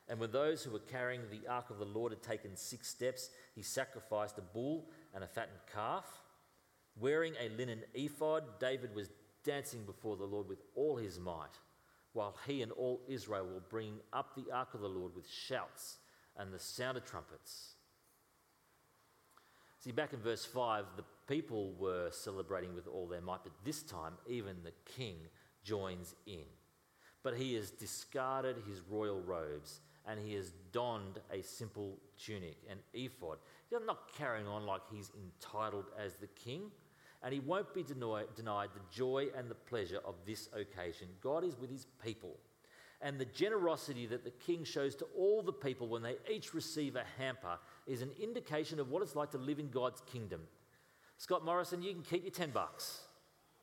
And 0.08 0.18
when 0.18 0.32
those 0.32 0.64
who 0.64 0.70
were 0.70 0.78
carrying 0.80 1.22
the 1.30 1.48
ark 1.48 1.70
of 1.70 1.78
the 1.78 1.84
Lord 1.84 2.12
had 2.12 2.22
taken 2.22 2.56
six 2.56 2.88
steps, 2.88 3.30
he 3.54 3.62
sacrificed 3.62 4.38
a 4.38 4.42
bull 4.42 4.88
and 5.14 5.22
a 5.22 5.28
fattened 5.28 5.60
calf. 5.72 6.06
Wearing 6.98 7.34
a 7.38 7.50
linen 7.50 7.84
ephod, 7.94 8.58
David 8.58 8.94
was 8.94 9.10
dancing 9.44 9.84
before 9.84 10.16
the 10.16 10.24
Lord 10.24 10.48
with 10.48 10.62
all 10.74 10.96
his 10.96 11.20
might, 11.20 11.58
while 12.14 12.36
he 12.46 12.62
and 12.62 12.72
all 12.72 13.00
Israel 13.06 13.46
were 13.46 13.60
bringing 13.60 14.00
up 14.12 14.34
the 14.34 14.52
ark 14.52 14.74
of 14.74 14.80
the 14.80 14.88
Lord 14.88 15.14
with 15.14 15.28
shouts 15.28 15.98
and 16.36 16.52
the 16.52 16.58
sound 16.58 16.96
of 16.96 17.04
trumpets. 17.04 17.74
See, 19.78 19.92
back 19.92 20.12
in 20.12 20.18
verse 20.18 20.44
5, 20.44 20.84
the 20.96 21.04
people 21.28 21.72
were 21.78 22.10
celebrating 22.10 22.74
with 22.74 22.88
all 22.88 23.06
their 23.06 23.20
might, 23.20 23.44
but 23.44 23.52
this 23.64 23.82
time 23.82 24.14
even 24.26 24.56
the 24.64 24.72
king 24.96 25.16
joins 25.62 26.14
in. 26.26 26.44
But 27.22 27.36
he 27.36 27.54
has 27.54 27.70
discarded 27.70 28.56
his 28.68 28.80
royal 28.88 29.20
robes 29.20 29.80
and 30.06 30.18
he 30.18 30.34
has 30.34 30.52
donned 30.72 31.20
a 31.30 31.42
simple 31.42 31.98
tunic, 32.18 32.56
an 32.70 32.78
ephod. 32.94 33.38
He's 33.68 33.78
not 33.86 34.12
carrying 34.16 34.46
on 34.46 34.64
like 34.64 34.80
he's 34.90 35.10
entitled 35.22 35.84
as 36.02 36.14
the 36.14 36.28
king, 36.28 36.70
and 37.22 37.34
he 37.34 37.40
won't 37.40 37.74
be 37.74 37.82
denied, 37.82 38.26
denied 38.34 38.70
the 38.74 38.80
joy 38.90 39.26
and 39.36 39.50
the 39.50 39.54
pleasure 39.54 40.00
of 40.06 40.14
this 40.26 40.48
occasion. 40.54 41.08
God 41.20 41.44
is 41.44 41.58
with 41.58 41.70
his 41.70 41.86
people. 42.02 42.38
And 43.00 43.18
the 43.18 43.26
generosity 43.26 44.06
that 44.06 44.24
the 44.24 44.30
king 44.30 44.64
shows 44.64 44.96
to 44.96 45.06
all 45.16 45.42
the 45.42 45.52
people 45.52 45.88
when 45.88 46.02
they 46.02 46.16
each 46.32 46.54
receive 46.54 46.96
a 46.96 47.04
hamper 47.18 47.58
is 47.88 48.02
an 48.02 48.10
indication 48.20 48.78
of 48.78 48.90
what 48.90 49.02
it's 49.02 49.16
like 49.16 49.30
to 49.32 49.38
live 49.38 49.58
in 49.58 49.70
God's 49.70 50.00
kingdom. 50.02 50.42
Scott 51.16 51.44
Morrison, 51.44 51.82
you 51.82 51.92
can 51.92 52.02
keep 52.02 52.22
your 52.22 52.30
10 52.30 52.50
bucks. 52.50 53.00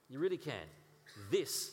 You 0.09 0.19
really 0.19 0.38
can. 0.38 0.67
This 1.31 1.71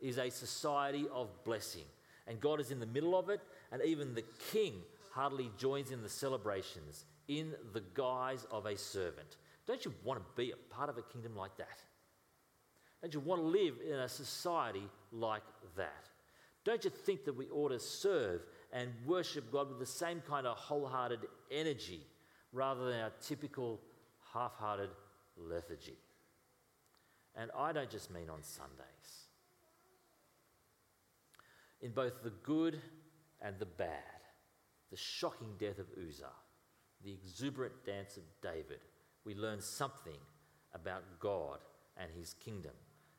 is 0.00 0.18
a 0.18 0.30
society 0.30 1.06
of 1.12 1.28
blessing, 1.44 1.84
and 2.28 2.40
God 2.40 2.60
is 2.60 2.70
in 2.70 2.78
the 2.78 2.86
middle 2.86 3.18
of 3.18 3.30
it, 3.30 3.40
and 3.72 3.82
even 3.82 4.14
the 4.14 4.24
king 4.52 4.74
heartily 5.10 5.50
joins 5.58 5.90
in 5.90 6.02
the 6.02 6.08
celebrations 6.08 7.04
in 7.28 7.54
the 7.72 7.82
guise 7.94 8.46
of 8.50 8.66
a 8.66 8.76
servant. 8.76 9.36
Don't 9.66 9.84
you 9.84 9.94
want 10.04 10.20
to 10.20 10.26
be 10.36 10.52
a 10.52 10.74
part 10.74 10.90
of 10.90 10.98
a 10.98 11.02
kingdom 11.02 11.34
like 11.34 11.56
that? 11.56 11.78
Don't 13.00 13.14
you 13.14 13.20
want 13.20 13.40
to 13.40 13.46
live 13.46 13.74
in 13.86 13.94
a 13.94 14.08
society 14.08 14.88
like 15.12 15.42
that? 15.76 16.08
Don't 16.64 16.84
you 16.84 16.90
think 16.90 17.24
that 17.24 17.36
we 17.36 17.48
ought 17.50 17.68
to 17.68 17.78
serve 17.78 18.42
and 18.72 18.90
worship 19.06 19.50
God 19.52 19.68
with 19.68 19.78
the 19.78 19.86
same 19.86 20.22
kind 20.28 20.46
of 20.46 20.56
wholehearted 20.56 21.20
energy 21.50 22.00
rather 22.52 22.90
than 22.90 23.00
our 23.00 23.12
typical 23.20 23.80
half 24.32 24.54
hearted 24.56 24.90
lethargy? 25.36 25.98
And 27.36 27.50
I 27.56 27.72
don't 27.72 27.90
just 27.90 28.12
mean 28.12 28.30
on 28.30 28.42
Sundays. 28.42 29.28
In 31.82 31.90
both 31.90 32.22
the 32.22 32.32
good 32.42 32.80
and 33.42 33.58
the 33.58 33.66
bad, 33.66 34.22
the 34.90 34.96
shocking 34.96 35.54
death 35.58 35.78
of 35.78 35.86
Uzzah, 36.08 36.26
the 37.04 37.12
exuberant 37.12 37.74
dance 37.84 38.16
of 38.16 38.22
David, 38.42 38.80
we 39.24 39.34
learn 39.34 39.60
something 39.60 40.18
about 40.74 41.02
God 41.20 41.58
and 41.96 42.10
his 42.16 42.34
kingdom 42.34 42.72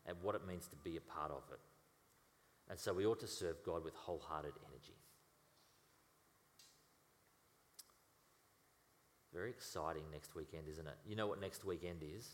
and 0.06 0.18
what 0.22 0.36
it 0.36 0.48
means 0.48 0.68
to 0.68 0.76
be 0.78 0.98
a 0.98 1.02
part 1.02 1.32
of 1.32 1.44
it. 1.52 1.60
And 2.70 2.80
so 2.80 2.94
we 2.94 3.06
ought 3.06 3.20
to 3.20 3.28
serve 3.28 3.58
God 3.66 3.84
with 3.84 3.94
wholehearted 3.94 4.54
energy. 4.68 4.96
Very 9.36 9.50
exciting 9.50 10.04
next 10.14 10.34
weekend, 10.34 10.64
isn't 10.72 10.88
it? 10.88 10.96
You 11.06 11.18
know 11.18 11.28
what 11.28 11.42
next 11.42 11.66
weekend 11.66 12.02
is? 12.18 12.26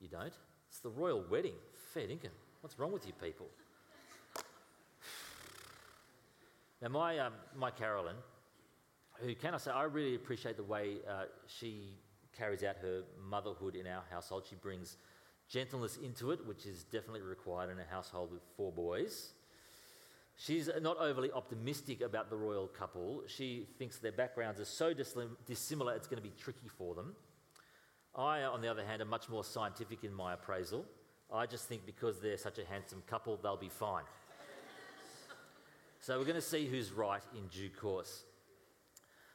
You 0.00 0.08
don't? 0.08 0.32
It's 0.68 0.78
the 0.78 0.88
royal 0.88 1.22
wedding. 1.30 1.52
Fair 1.92 2.04
dinkum. 2.04 2.30
What's 2.62 2.78
wrong 2.78 2.90
with 2.90 3.06
you 3.06 3.12
people? 3.12 3.46
Now, 6.80 6.88
my, 6.90 7.18
um, 7.18 7.32
my 7.56 7.72
Carolyn, 7.72 8.14
who 9.14 9.34
can 9.34 9.52
I 9.52 9.56
say, 9.56 9.72
I 9.72 9.82
really 9.82 10.14
appreciate 10.14 10.56
the 10.56 10.62
way 10.62 10.98
uh, 11.10 11.24
she 11.46 11.96
carries 12.38 12.62
out 12.62 12.76
her 12.80 13.02
motherhood 13.28 13.74
in 13.74 13.84
our 13.88 14.04
household. 14.10 14.44
She 14.48 14.54
brings 14.54 14.96
gentleness 15.48 15.96
into 15.96 16.30
it, 16.30 16.46
which 16.46 16.66
is 16.66 16.84
definitely 16.84 17.22
required 17.22 17.70
in 17.70 17.80
a 17.80 17.84
household 17.90 18.30
with 18.32 18.42
four 18.56 18.70
boys. 18.70 19.32
She's 20.40 20.70
not 20.80 20.96
overly 20.98 21.32
optimistic 21.32 22.00
about 22.00 22.30
the 22.30 22.36
royal 22.36 22.68
couple. 22.68 23.24
She 23.26 23.66
thinks 23.76 23.98
their 23.98 24.12
backgrounds 24.12 24.60
are 24.60 24.64
so 24.64 24.94
dissimilar 24.94 25.94
it's 25.96 26.06
going 26.06 26.22
to 26.22 26.28
be 26.28 26.32
tricky 26.38 26.68
for 26.78 26.94
them. 26.94 27.16
I, 28.14 28.42
on 28.42 28.62
the 28.62 28.68
other 28.68 28.84
hand, 28.84 29.02
am 29.02 29.08
much 29.08 29.28
more 29.28 29.42
scientific 29.42 30.04
in 30.04 30.14
my 30.14 30.34
appraisal. 30.34 30.84
I 31.32 31.46
just 31.46 31.66
think 31.66 31.84
because 31.84 32.20
they're 32.20 32.36
such 32.36 32.58
a 32.58 32.64
handsome 32.64 33.02
couple, 33.08 33.36
they'll 33.42 33.56
be 33.56 33.68
fine. 33.68 34.04
So 36.00 36.16
we're 36.16 36.24
going 36.24 36.36
to 36.36 36.40
see 36.40 36.66
who's 36.66 36.92
right 36.92 37.22
in 37.36 37.48
due 37.48 37.68
course. 37.70 38.22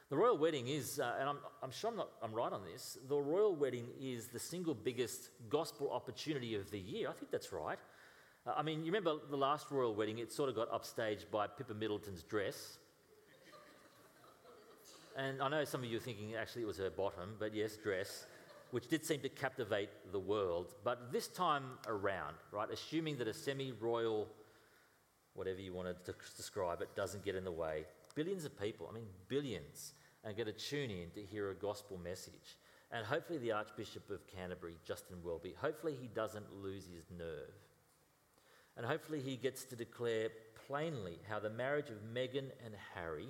The 0.08 0.16
royal 0.16 0.38
wedding 0.38 0.68
is, 0.68 0.98
uh, 0.98 1.16
and 1.20 1.28
I'm, 1.28 1.38
I'm 1.62 1.70
sure 1.70 1.90
I'm, 1.90 1.96
not, 1.96 2.08
I'm 2.22 2.32
right 2.32 2.52
on 2.52 2.62
this, 2.64 2.96
the 3.08 3.16
royal 3.16 3.54
wedding 3.54 3.86
is 4.00 4.28
the 4.28 4.38
single 4.38 4.74
biggest 4.74 5.28
gospel 5.50 5.90
opportunity 5.90 6.54
of 6.54 6.70
the 6.70 6.78
year. 6.78 7.10
I 7.10 7.12
think 7.12 7.30
that's 7.30 7.52
right. 7.52 7.78
Uh, 8.46 8.52
I 8.56 8.62
mean, 8.62 8.80
you 8.80 8.92
remember 8.92 9.16
the 9.30 9.36
last 9.36 9.70
royal 9.70 9.94
wedding, 9.94 10.18
it 10.18 10.30
sort 10.30 10.50
of 10.50 10.54
got 10.54 10.70
upstaged 10.70 11.30
by 11.30 11.46
Pippa 11.46 11.74
Middleton's 11.74 12.22
dress. 12.22 12.78
And 15.16 15.40
I 15.40 15.48
know 15.48 15.64
some 15.64 15.82
of 15.82 15.88
you 15.88 15.96
are 15.96 16.00
thinking 16.00 16.34
actually 16.34 16.62
it 16.62 16.66
was 16.66 16.78
her 16.78 16.90
bottom, 16.90 17.36
but 17.38 17.54
yes, 17.54 17.76
dress, 17.76 18.26
which 18.72 18.88
did 18.88 19.04
seem 19.04 19.20
to 19.20 19.28
captivate 19.28 19.88
the 20.12 20.18
world. 20.18 20.74
But 20.82 21.12
this 21.12 21.28
time 21.28 21.78
around, 21.86 22.34
right, 22.52 22.68
assuming 22.70 23.16
that 23.18 23.28
a 23.28 23.34
semi 23.34 23.72
royal, 23.72 24.28
whatever 25.34 25.60
you 25.60 25.72
wanted 25.72 26.04
to 26.04 26.14
describe 26.36 26.82
it, 26.82 26.94
doesn't 26.96 27.24
get 27.24 27.36
in 27.36 27.44
the 27.44 27.52
way, 27.52 27.84
billions 28.14 28.44
of 28.44 28.60
people, 28.60 28.88
I 28.90 28.94
mean, 28.94 29.06
billions, 29.28 29.94
are 30.24 30.32
going 30.32 30.46
to 30.46 30.52
tune 30.52 30.90
in 30.90 31.10
to 31.14 31.22
hear 31.22 31.50
a 31.50 31.54
gospel 31.54 31.98
message. 32.02 32.58
And 32.90 33.06
hopefully, 33.06 33.38
the 33.38 33.52
Archbishop 33.52 34.10
of 34.10 34.26
Canterbury, 34.26 34.74
Justin 34.84 35.16
Welby, 35.22 35.54
hopefully 35.56 35.96
he 36.00 36.08
doesn't 36.08 36.46
lose 36.62 36.86
his 36.92 37.04
nerve. 37.16 37.54
And 38.76 38.84
hopefully, 38.84 39.20
he 39.20 39.36
gets 39.36 39.64
to 39.66 39.76
declare 39.76 40.30
plainly 40.66 41.18
how 41.28 41.38
the 41.38 41.50
marriage 41.50 41.90
of 41.90 41.96
Meghan 42.14 42.50
and 42.64 42.74
Harry 42.94 43.28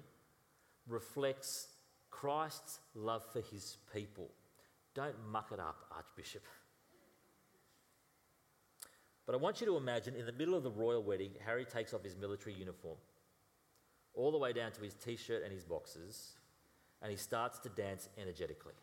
reflects 0.88 1.68
Christ's 2.10 2.78
love 2.94 3.24
for 3.32 3.40
his 3.40 3.76
people. 3.92 4.30
Don't 4.94 5.16
muck 5.30 5.50
it 5.52 5.58
up, 5.58 5.84
Archbishop. 5.94 6.42
But 9.26 9.34
I 9.34 9.38
want 9.38 9.60
you 9.60 9.66
to 9.66 9.76
imagine 9.76 10.14
in 10.14 10.26
the 10.26 10.32
middle 10.32 10.54
of 10.54 10.62
the 10.62 10.70
royal 10.70 11.02
wedding, 11.02 11.32
Harry 11.44 11.64
takes 11.64 11.94
off 11.94 12.04
his 12.04 12.16
military 12.16 12.54
uniform, 12.54 12.98
all 14.14 14.30
the 14.30 14.38
way 14.38 14.52
down 14.52 14.72
to 14.72 14.82
his 14.82 14.94
t 14.94 15.16
shirt 15.16 15.42
and 15.42 15.52
his 15.52 15.64
boxers, 15.64 16.34
and 17.02 17.10
he 17.10 17.16
starts 17.16 17.58
to 17.60 17.68
dance 17.70 18.08
energetically. 18.20 18.74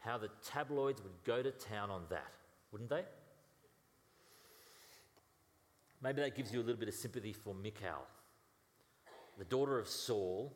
How 0.00 0.18
the 0.18 0.28
tabloids 0.44 1.02
would 1.02 1.24
go 1.24 1.42
to 1.42 1.50
town 1.50 1.90
on 1.90 2.02
that, 2.10 2.34
wouldn't 2.70 2.90
they? 2.90 3.04
Maybe 6.02 6.20
that 6.20 6.34
gives 6.34 6.52
you 6.52 6.58
a 6.58 6.64
little 6.64 6.80
bit 6.80 6.88
of 6.88 6.94
sympathy 6.94 7.32
for 7.32 7.54
Michal, 7.54 8.06
the 9.38 9.44
daughter 9.44 9.78
of 9.78 9.88
Saul, 9.88 10.52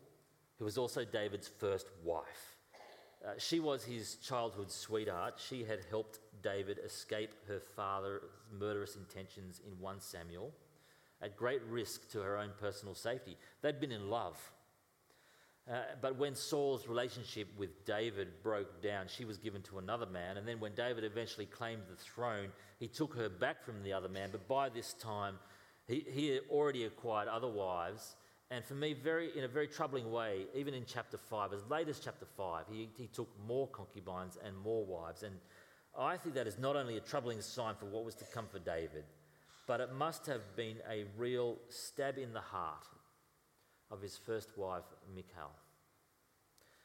who 0.59 0.65
was 0.65 0.77
also 0.77 1.05
David's 1.05 1.47
first 1.47 1.87
wife. 2.03 2.57
Uh, 3.25 3.31
she 3.39 3.61
was 3.61 3.85
his 3.85 4.17
childhood 4.17 4.71
sweetheart. 4.71 5.35
She 5.37 5.63
had 5.63 5.81
helped 5.89 6.19
David 6.43 6.81
escape 6.85 7.31
her 7.47 7.61
father's 7.61 8.23
murderous 8.59 8.97
intentions 8.97 9.61
in 9.65 9.79
1 9.81 10.01
Samuel 10.01 10.53
at 11.23 11.37
great 11.37 11.63
risk 11.69 12.11
to 12.11 12.21
her 12.21 12.37
own 12.39 12.51
personal 12.61 12.95
safety. 12.95 13.37
They'd 13.63 13.81
been 13.81 13.93
in 13.93 14.11
love. 14.11 14.37
Uh, 15.69 15.79
but 16.01 16.17
when 16.17 16.35
Saul's 16.35 16.87
relationship 16.87 17.49
with 17.59 17.85
David 17.85 18.29
broke 18.43 18.81
down, 18.81 19.07
she 19.09 19.25
was 19.25 19.37
given 19.37 19.63
to 19.63 19.79
another 19.79 20.07
man. 20.07 20.37
And 20.37 20.47
then 20.47 20.61
when 20.61 20.75
David 20.75 21.03
eventually 21.03 21.47
claimed 21.47 21.83
the 21.91 21.97
throne, 21.97 22.49
he 22.79 22.87
took 22.87 23.15
her 23.17 23.29
back 23.29 23.65
from 23.65 23.83
the 23.83 23.93
other 23.93 24.09
man. 24.09 24.29
But 24.31 24.47
by 24.47 24.69
this 24.69 24.93
time, 24.93 25.39
he, 25.89 26.07
he 26.09 26.29
had 26.29 26.43
already 26.51 26.85
acquired 26.85 27.29
other 27.29 27.49
wives. 27.49 28.15
And 28.53 28.65
for 28.65 28.75
me, 28.75 28.95
very, 28.95 29.37
in 29.37 29.43
a 29.43 29.49
very 29.49 29.67
troubling 29.67 30.13
way, 30.13 30.47
even 30.55 30.73
in 30.73 30.85
chapter 30.87 31.19
5, 31.19 31.53
as 31.53 31.67
late 31.69 31.89
as 31.89 31.99
chapter 31.99 32.27
5, 32.37 32.67
he, 32.71 32.89
he 32.97 33.09
took 33.09 33.29
more 33.45 33.67
concubines 33.67 34.39
and 34.45 34.57
more 34.57 34.85
wives. 34.85 35.25
And 35.25 35.35
I 35.99 36.17
think 36.17 36.37
that 36.37 36.47
is 36.47 36.59
not 36.59 36.77
only 36.77 36.97
a 36.97 37.01
troubling 37.01 37.41
sign 37.41 37.75
for 37.75 37.87
what 37.87 38.05
was 38.05 38.15
to 38.17 38.25
come 38.27 38.47
for 38.47 38.61
David, 38.61 39.03
but 39.67 39.81
it 39.81 39.93
must 39.93 40.27
have 40.27 40.43
been 40.55 40.77
a 40.89 41.07
real 41.19 41.57
stab 41.71 42.19
in 42.19 42.33
the 42.33 42.41
heart 42.41 42.87
of 43.91 44.01
his 44.01 44.17
first 44.17 44.57
wife, 44.57 44.85
Michal. 45.15 45.51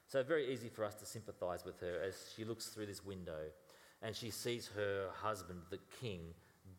So, 0.07 0.23
very 0.23 0.51
easy 0.51 0.69
for 0.69 0.83
us 0.83 0.95
to 0.95 1.05
sympathize 1.05 1.63
with 1.63 1.79
her 1.79 2.01
as 2.05 2.33
she 2.35 2.43
looks 2.43 2.67
through 2.67 2.87
this 2.87 3.05
window 3.05 3.49
and 4.01 4.15
she 4.15 4.29
sees 4.29 4.69
her 4.75 5.07
husband, 5.13 5.59
the 5.69 5.79
king, 6.01 6.19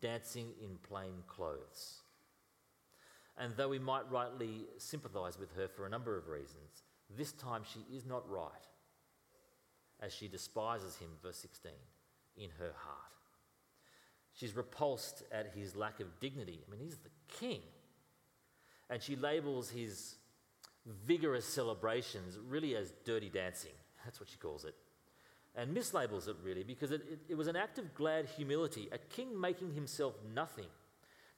dancing 0.01 0.49
in 0.61 0.77
plain 0.87 1.23
clothes. 1.27 2.01
And 3.37 3.53
though 3.55 3.69
we 3.69 3.79
might 3.79 4.09
rightly 4.11 4.65
sympathize 4.77 5.39
with 5.39 5.55
her 5.55 5.67
for 5.67 5.85
a 5.85 5.89
number 5.89 6.17
of 6.17 6.27
reasons, 6.27 6.83
this 7.09 7.31
time 7.31 7.63
she 7.63 7.95
is 7.95 8.05
not 8.05 8.29
right, 8.29 8.51
as 9.99 10.13
she 10.13 10.27
despises 10.27 10.97
him, 10.97 11.07
verse 11.23 11.37
16, 11.37 11.71
in 12.37 12.49
her 12.59 12.73
heart. 12.75 13.13
She's 14.33 14.55
repulsed 14.55 15.23
at 15.31 15.53
his 15.55 15.75
lack 15.75 15.99
of 15.99 16.19
dignity. 16.19 16.59
I 16.67 16.71
mean, 16.71 16.81
he's 16.81 16.97
the 16.97 17.09
king. 17.27 17.61
And 18.93 19.01
she 19.01 19.15
labels 19.15 19.71
his 19.71 20.17
vigorous 21.07 21.45
celebrations 21.47 22.37
really 22.47 22.75
as 22.75 22.93
dirty 23.05 23.27
dancing. 23.27 23.71
That's 24.05 24.19
what 24.19 24.29
she 24.29 24.37
calls 24.37 24.65
it. 24.65 24.75
And 25.55 25.75
mislabels 25.75 26.27
it 26.27 26.35
really 26.43 26.63
because 26.63 26.91
it, 26.91 27.01
it, 27.11 27.19
it 27.29 27.35
was 27.35 27.47
an 27.47 27.55
act 27.55 27.79
of 27.79 27.95
glad 27.95 28.27
humility, 28.27 28.89
a 28.91 28.99
king 28.99 29.41
making 29.41 29.73
himself 29.73 30.13
nothing, 30.35 30.67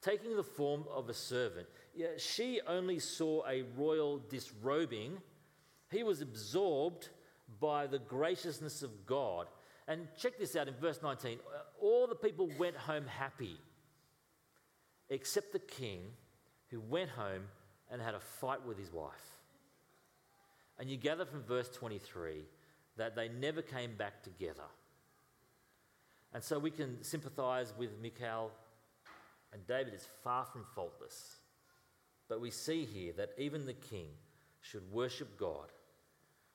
taking 0.01 0.35
the 0.35 0.43
form 0.43 0.83
of 0.93 1.07
a 1.07 1.13
servant. 1.13 1.65
Yeah, 1.95 2.07
she 2.17 2.59
only 2.67 2.99
saw 2.99 3.47
a 3.47 3.63
royal 3.77 4.17
disrobing, 4.17 5.19
he 5.89 6.03
was 6.03 6.19
absorbed 6.19 7.07
by 7.61 7.87
the 7.87 7.99
graciousness 7.99 8.83
of 8.83 9.05
God. 9.05 9.47
And 9.87 10.09
check 10.17 10.37
this 10.37 10.57
out 10.57 10.67
in 10.67 10.73
verse 10.73 10.99
19 11.01 11.39
all 11.81 12.05
the 12.05 12.15
people 12.15 12.49
went 12.59 12.75
home 12.75 13.05
happy, 13.07 13.57
except 15.09 15.53
the 15.53 15.59
king 15.59 16.01
who 16.71 16.79
went 16.79 17.09
home 17.09 17.43
and 17.91 18.01
had 18.01 18.15
a 18.15 18.19
fight 18.19 18.65
with 18.65 18.77
his 18.77 18.91
wife. 18.91 19.39
And 20.79 20.89
you 20.89 20.97
gather 20.97 21.25
from 21.25 21.43
verse 21.43 21.69
23 21.69 22.43
that 22.97 23.15
they 23.15 23.29
never 23.29 23.61
came 23.61 23.95
back 23.95 24.23
together. 24.23 24.63
And 26.33 26.43
so 26.43 26.59
we 26.59 26.71
can 26.71 27.01
sympathize 27.01 27.73
with 27.77 27.91
Michal, 28.01 28.51
and 29.53 29.65
David 29.67 29.93
is 29.93 30.07
far 30.23 30.45
from 30.45 30.65
faultless. 30.75 31.37
But 32.27 32.41
we 32.41 32.51
see 32.51 32.85
here 32.85 33.13
that 33.17 33.31
even 33.37 33.65
the 33.65 33.73
king 33.73 34.07
should 34.61 34.91
worship 34.91 35.37
God 35.37 35.71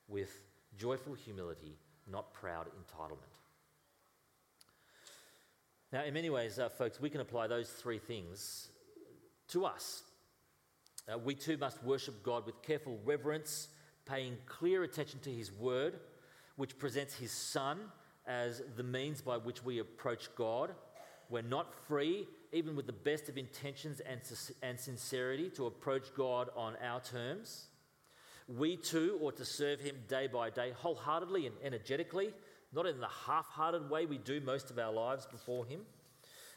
with 0.08 0.42
joyful 0.76 1.14
humility, 1.14 1.78
not 2.10 2.34
proud 2.34 2.66
entitlement. 2.66 3.30
Now, 5.92 6.04
in 6.04 6.14
many 6.14 6.30
ways, 6.30 6.58
uh, 6.58 6.68
folks, 6.68 7.00
we 7.00 7.10
can 7.10 7.20
apply 7.20 7.46
those 7.46 7.70
three 7.70 7.98
things 7.98 8.69
to 9.50 9.66
us. 9.66 10.02
Uh, 11.10 11.18
we 11.18 11.34
too 11.34 11.56
must 11.56 11.82
worship 11.82 12.22
God 12.22 12.46
with 12.46 12.62
careful 12.62 12.98
reverence, 13.04 13.68
paying 14.06 14.36
clear 14.46 14.82
attention 14.82 15.20
to 15.20 15.30
His 15.30 15.52
word, 15.52 15.98
which 16.56 16.78
presents 16.78 17.14
His 17.14 17.32
Son 17.32 17.78
as 18.26 18.62
the 18.76 18.82
means 18.82 19.20
by 19.20 19.36
which 19.36 19.64
we 19.64 19.78
approach 19.78 20.28
God. 20.36 20.72
We're 21.28 21.42
not 21.42 21.74
free, 21.86 22.26
even 22.52 22.76
with 22.76 22.86
the 22.86 22.92
best 22.92 23.28
of 23.28 23.38
intentions 23.38 24.00
and, 24.00 24.20
and 24.62 24.78
sincerity, 24.78 25.48
to 25.50 25.66
approach 25.66 26.14
God 26.14 26.50
on 26.56 26.74
our 26.84 27.00
terms. 27.00 27.66
We 28.48 28.76
too 28.76 29.18
ought 29.22 29.36
to 29.36 29.44
serve 29.44 29.80
Him 29.80 29.96
day 30.08 30.26
by 30.26 30.50
day, 30.50 30.72
wholeheartedly 30.76 31.46
and 31.46 31.54
energetically, 31.62 32.32
not 32.72 32.86
in 32.86 33.00
the 33.00 33.08
half 33.26 33.46
hearted 33.46 33.88
way 33.90 34.06
we 34.06 34.18
do 34.18 34.40
most 34.40 34.70
of 34.70 34.78
our 34.78 34.92
lives 34.92 35.26
before 35.26 35.64
Him. 35.64 35.80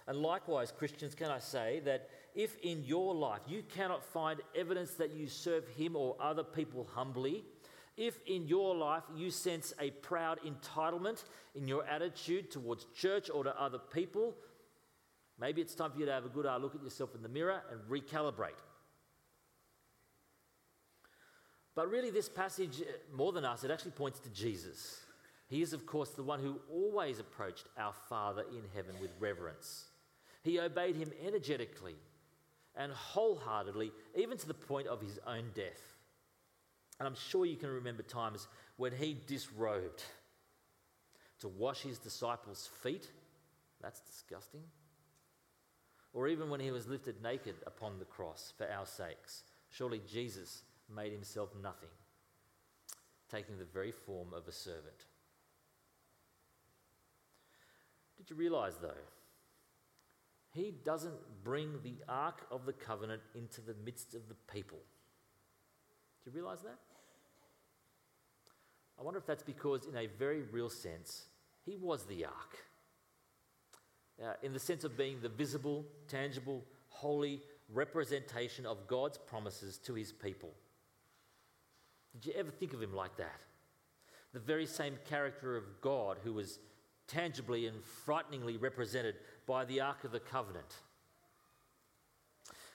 And 0.07 0.17
likewise, 0.17 0.71
Christians, 0.71 1.15
can 1.15 1.31
I 1.31 1.39
say 1.39 1.81
that 1.85 2.09
if 2.35 2.57
in 2.61 2.83
your 2.83 3.13
life 3.13 3.41
you 3.47 3.63
cannot 3.63 4.03
find 4.03 4.41
evidence 4.55 4.93
that 4.95 5.11
you 5.11 5.27
serve 5.27 5.67
Him 5.69 5.95
or 5.95 6.15
other 6.19 6.43
people 6.43 6.87
humbly, 6.93 7.43
if 7.95 8.19
in 8.25 8.47
your 8.47 8.75
life 8.75 9.03
you 9.15 9.29
sense 9.29 9.73
a 9.79 9.91
proud 9.91 10.39
entitlement 10.45 11.23
in 11.55 11.67
your 11.67 11.85
attitude 11.85 12.49
towards 12.49 12.85
church 12.95 13.29
or 13.29 13.43
to 13.43 13.61
other 13.61 13.77
people, 13.77 14.33
maybe 15.39 15.61
it's 15.61 15.75
time 15.75 15.91
for 15.91 15.99
you 15.99 16.05
to 16.05 16.11
have 16.11 16.25
a 16.25 16.29
good 16.29 16.45
uh, 16.45 16.57
look 16.57 16.73
at 16.75 16.83
yourself 16.83 17.13
in 17.13 17.21
the 17.21 17.29
mirror 17.29 17.61
and 17.71 17.79
recalibrate. 17.89 18.59
But 21.75 21.89
really, 21.89 22.11
this 22.11 22.29
passage, 22.29 22.81
uh, 22.81 23.15
more 23.15 23.31
than 23.31 23.45
us, 23.45 23.63
it 23.63 23.71
actually 23.71 23.91
points 23.91 24.19
to 24.21 24.29
Jesus. 24.29 24.99
He 25.47 25.61
is, 25.61 25.73
of 25.73 25.85
course, 25.85 26.09
the 26.09 26.23
one 26.23 26.39
who 26.39 26.59
always 26.71 27.19
approached 27.19 27.67
our 27.77 27.93
Father 28.09 28.43
in 28.49 28.63
heaven 28.73 28.95
with 29.01 29.11
reverence. 29.19 29.85
He 30.43 30.59
obeyed 30.59 30.95
him 30.95 31.11
energetically 31.25 31.95
and 32.75 32.91
wholeheartedly, 32.91 33.91
even 34.15 34.37
to 34.37 34.47
the 34.47 34.53
point 34.53 34.87
of 34.87 35.01
his 35.01 35.19
own 35.27 35.51
death. 35.53 35.95
And 36.99 37.07
I'm 37.07 37.15
sure 37.15 37.45
you 37.45 37.57
can 37.57 37.69
remember 37.69 38.03
times 38.03 38.47
when 38.77 38.93
he 38.93 39.17
disrobed 39.27 40.03
to 41.39 41.47
wash 41.47 41.81
his 41.81 41.97
disciples' 41.99 42.69
feet. 42.81 43.11
That's 43.81 43.99
disgusting. 43.99 44.61
Or 46.13 46.27
even 46.27 46.49
when 46.49 46.59
he 46.59 46.71
was 46.71 46.87
lifted 46.87 47.21
naked 47.21 47.55
upon 47.65 47.99
the 47.99 48.05
cross 48.05 48.53
for 48.57 48.69
our 48.71 48.85
sakes. 48.85 49.43
Surely 49.69 50.01
Jesus 50.07 50.61
made 50.93 51.11
himself 51.11 51.49
nothing, 51.61 51.89
taking 53.31 53.57
the 53.57 53.65
very 53.65 53.91
form 53.91 54.27
of 54.33 54.47
a 54.47 54.51
servant. 54.51 55.07
Did 58.17 58.29
you 58.29 58.35
realize, 58.35 58.75
though, 58.81 58.91
he 60.53 60.73
doesn't 60.85 61.43
bring 61.43 61.81
the 61.83 61.95
Ark 62.07 62.45
of 62.51 62.65
the 62.65 62.73
Covenant 62.73 63.21
into 63.35 63.59
the 63.61 63.75
midst 63.83 64.13
of 64.13 64.27
the 64.29 64.35
people? 64.51 64.79
Do 66.23 66.31
you 66.31 66.35
realize 66.35 66.61
that? 66.61 66.79
I 68.99 69.03
wonder 69.03 69.19
if 69.19 69.25
that's 69.25 69.43
because, 69.43 69.87
in 69.87 69.97
a 69.97 70.07
very 70.07 70.43
real 70.43 70.69
sense, 70.69 71.25
he 71.65 71.75
was 71.75 72.05
the 72.05 72.25
ark. 72.25 72.57
uh, 74.23 74.33
in 74.43 74.53
the 74.53 74.59
sense 74.59 74.83
of 74.83 74.95
being 74.95 75.19
the 75.21 75.29
visible, 75.29 75.85
tangible, 76.07 76.63
holy 76.89 77.41
representation 77.73 78.65
of 78.65 78.87
God's 78.87 79.17
promises 79.17 79.77
to 79.79 79.95
his 79.95 80.11
people. 80.11 80.51
Did 82.13 82.27
you 82.27 82.33
ever 82.37 82.51
think 82.51 82.73
of 82.73 82.81
him 82.81 82.93
like 82.93 83.17
that? 83.17 83.41
The 84.33 84.39
very 84.39 84.67
same 84.67 84.97
character 85.09 85.57
of 85.57 85.63
God 85.81 86.17
who 86.23 86.33
was 86.33 86.59
tangibly 87.07 87.67
and 87.67 87.83
frighteningly 87.83 88.57
represented 88.57 89.15
by 89.45 89.65
the 89.65 89.81
Ark 89.81 90.03
of 90.03 90.11
the 90.11 90.19
Covenant. 90.19 90.75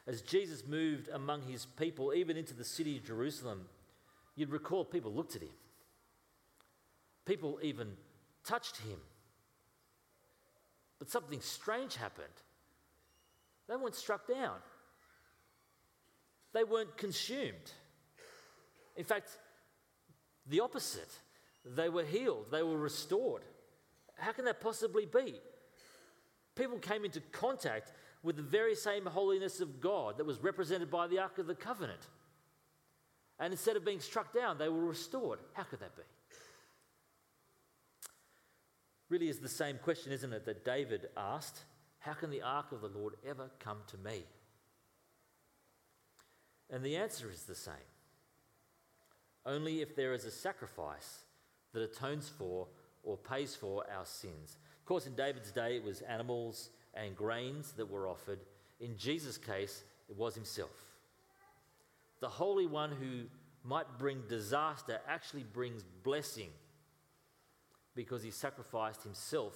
As 0.07 0.23
Jesus 0.23 0.67
moved 0.67 1.09
among 1.09 1.43
his 1.43 1.67
people, 1.67 2.15
even 2.15 2.37
into 2.37 2.55
the 2.55 2.65
city 2.65 2.97
of 2.97 3.05
Jerusalem, 3.05 3.67
you'd 4.37 4.51
recall 4.51 4.85
people 4.85 5.13
looked 5.13 5.37
at 5.37 5.43
him. 5.43 5.51
People 7.27 7.59
even 7.63 7.93
touched 8.45 8.79
him. 8.79 8.99
But 10.99 11.11
something 11.11 11.41
strange 11.41 11.97
happened. 11.97 12.27
They 13.69 13.77
weren't 13.77 13.95
struck 13.95 14.27
down, 14.27 14.57
they 16.55 16.65
weren't 16.65 16.97
consumed. 16.97 17.73
In 18.97 19.05
fact, 19.05 19.31
the 20.47 20.61
opposite. 20.61 21.11
They 21.65 21.89
were 21.89 22.05
healed, 22.05 22.47
they 22.51 22.63
were 22.63 22.79
restored. 22.79 23.43
How 24.17 24.33
can 24.33 24.47
that 24.47 24.61
possibly 24.61 25.07
be? 25.07 25.35
People 26.59 26.79
came 26.79 27.05
into 27.05 27.21
contact 27.31 27.92
with 28.25 28.35
the 28.35 28.42
very 28.42 28.75
same 28.75 29.07
holiness 29.07 29.61
of 29.61 29.81
God 29.81 30.18
that 30.18 30.27
was 30.27 30.42
represented 30.42 30.90
by 30.90 31.07
the 31.07 31.21
Ark 31.21 31.38
of 31.38 31.47
the 31.47 31.55
Covenant. 31.55 32.09
And 33.38 33.53
instead 33.53 33.77
of 33.77 33.85
being 33.85 34.01
struck 34.01 34.35
down, 34.35 34.59
they 34.59 34.68
were 34.68 34.85
restored. 34.85 35.38
How 35.53 35.62
could 35.62 35.79
that 35.79 35.97
be? 35.97 36.03
Really 39.09 39.29
is 39.29 39.38
the 39.38 39.49
same 39.49 39.79
question, 39.79 40.12
isn't 40.12 40.33
it, 40.33 40.44
that 40.47 40.64
David 40.64 41.09
asked 41.16 41.61
How 42.01 42.12
can 42.12 42.31
the 42.31 42.42
Ark 42.42 42.73
of 42.73 42.81
the 42.81 42.88
Lord 42.88 43.14
ever 43.25 43.51
come 43.61 43.79
to 43.87 43.97
me? 43.97 44.25
And 46.71 46.85
the 46.85 46.97
answer 46.97 47.31
is 47.31 47.44
the 47.44 47.55
same. 47.55 47.75
Only 49.47 49.81
if 49.81 49.94
there 49.94 50.12
is 50.12 50.25
a 50.25 50.31
sacrifice 50.33 51.21
that 51.73 51.83
atones 51.83 52.29
for 52.29 52.66
or 53.05 53.16
pays 53.16 53.55
for 53.55 53.85
our 53.97 54.05
sins. 54.05 54.59
Course, 54.88 55.07
in 55.07 55.14
David's 55.14 55.51
day, 55.53 55.77
it 55.77 55.85
was 55.85 56.01
animals 56.01 56.70
and 56.94 57.14
grains 57.14 57.72
that 57.72 57.90
were 57.90 58.09
offered. 58.09 58.38
In 58.81 58.96
Jesus' 58.96 59.37
case, 59.37 59.85
it 60.09 60.16
was 60.16 60.35
himself. 60.35 60.70
The 62.20 62.29
Holy 62.31 62.66
One 62.66 62.92
who 62.92 63.24
might 63.62 63.98
bring 63.98 64.22
disaster 64.31 64.98
actually 65.07 65.44
brings 65.44 65.85
blessing 66.03 66.48
because 67.94 68.22
he 68.22 68.31
sacrificed 68.31 69.03
himself 69.03 69.53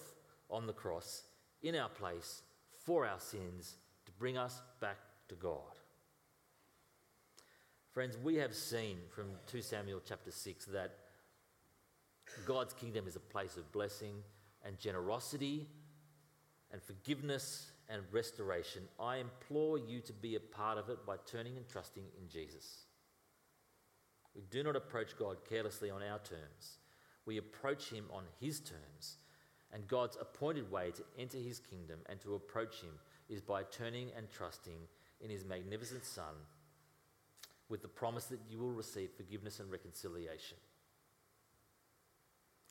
on 0.51 0.67
the 0.67 0.75
cross 0.75 1.23
in 1.63 1.77
our 1.77 1.89
place 1.89 2.43
for 2.85 3.07
our 3.07 3.19
sins 3.19 3.77
to 4.05 4.13
bring 4.13 4.37
us 4.37 4.61
back 4.83 4.99
to 5.31 5.35
God. 5.35 5.79
Friends, 7.95 8.19
we 8.23 8.35
have 8.35 8.55
seen 8.55 8.99
from 9.09 9.29
2 9.47 9.63
Samuel 9.63 10.03
chapter 10.07 10.31
6 10.31 10.67
that 10.67 10.91
God's 12.45 12.75
kingdom 12.75 13.07
is 13.09 13.17
a 13.17 13.21
place 13.21 13.57
of 13.57 13.73
blessing 13.73 14.17
and 14.65 14.79
generosity 14.79 15.67
and 16.71 16.83
forgiveness 16.83 17.73
and 17.89 18.03
restoration. 18.11 18.83
I 18.99 19.17
implore 19.17 19.79
you 19.79 20.01
to 20.03 20.13
be 20.13 20.37
a 20.37 20.41
part 20.41 20.79
of 20.79 20.89
it 20.89 21.05
by 21.07 21.17
turning 21.27 21.57
and 21.57 21.69
trusting 21.69 22.05
in 22.19 22.29
Jesus. 22.29 22.85
We 24.35 24.43
do 24.51 24.63
not 24.63 24.77
approach 24.77 25.17
God 25.19 25.39
carelessly 25.49 25.91
on 25.91 26.03
our 26.03 26.19
terms. 26.19 26.79
We 27.27 27.39
approach 27.39 27.91
Him 27.91 28.07
on 28.13 28.25
His 28.41 28.61
terms. 28.61 29.17
And 29.75 29.89
God's 29.89 30.17
appointed 30.21 30.71
way 30.71 30.91
to 30.93 31.03
enter 31.19 31.39
His 31.39 31.59
kingdom 31.59 32.01
and 32.09 32.21
to 32.21 32.35
approach 32.35 32.81
Him 32.81 32.93
is 33.29 33.41
by 33.41 33.63
turning 33.65 34.09
and 34.17 34.31
trusting 34.31 34.79
in 35.21 35.31
His 35.31 35.45
magnificent 35.45 36.05
Son 36.05 36.35
with 37.69 37.83
the 37.83 37.89
promise 37.89 38.25
that 38.27 38.41
you 38.51 38.59
will 38.59 38.73
receive 38.73 39.11
forgiveness 39.17 39.61
and 39.61 39.71
reconciliation. 39.71 40.59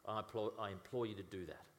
I 0.07 0.19
implore, 0.19 0.51
I 0.59 0.71
implore 0.71 1.05
you 1.05 1.15
to 1.15 1.23
do 1.23 1.45
that. 1.45 1.70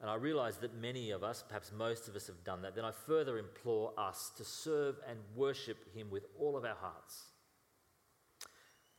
And 0.00 0.08
I 0.08 0.14
realize 0.14 0.58
that 0.58 0.80
many 0.80 1.10
of 1.10 1.24
us, 1.24 1.42
perhaps 1.46 1.72
most 1.76 2.06
of 2.08 2.14
us, 2.14 2.28
have 2.28 2.44
done 2.44 2.62
that. 2.62 2.76
Then 2.76 2.84
I 2.84 2.92
further 2.92 3.38
implore 3.38 3.92
us 3.98 4.30
to 4.36 4.44
serve 4.44 4.96
and 5.08 5.18
worship 5.34 5.92
Him 5.94 6.08
with 6.10 6.24
all 6.38 6.56
of 6.56 6.64
our 6.64 6.76
hearts, 6.80 7.24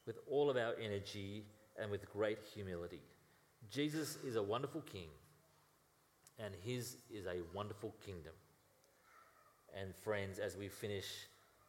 with 0.05 0.17
all 0.29 0.49
of 0.49 0.57
our 0.57 0.73
energy, 0.81 1.45
and 1.81 1.89
with 1.89 2.11
great 2.11 2.39
humility. 2.53 3.01
Jesus 3.71 4.17
is 4.25 4.35
a 4.35 4.43
wonderful 4.43 4.81
King, 4.81 5.07
and 6.37 6.53
His 6.65 6.97
is 7.09 7.25
a 7.25 7.43
wonderful 7.53 7.95
kingdom. 8.05 8.33
And 9.79 9.95
friends, 9.95 10.39
as 10.39 10.57
we 10.57 10.67
finish, 10.67 11.05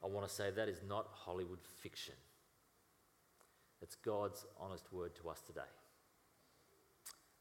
I 0.02 0.08
want 0.08 0.26
to 0.26 0.34
say 0.34 0.50
that 0.50 0.68
is 0.68 0.80
not 0.88 1.06
Hollywood 1.12 1.60
fiction. 1.82 2.14
It's 3.82 3.94
God's 3.94 4.44
honest 4.58 4.92
word 4.92 5.14
to 5.16 5.28
us 5.28 5.40
today. 5.40 5.60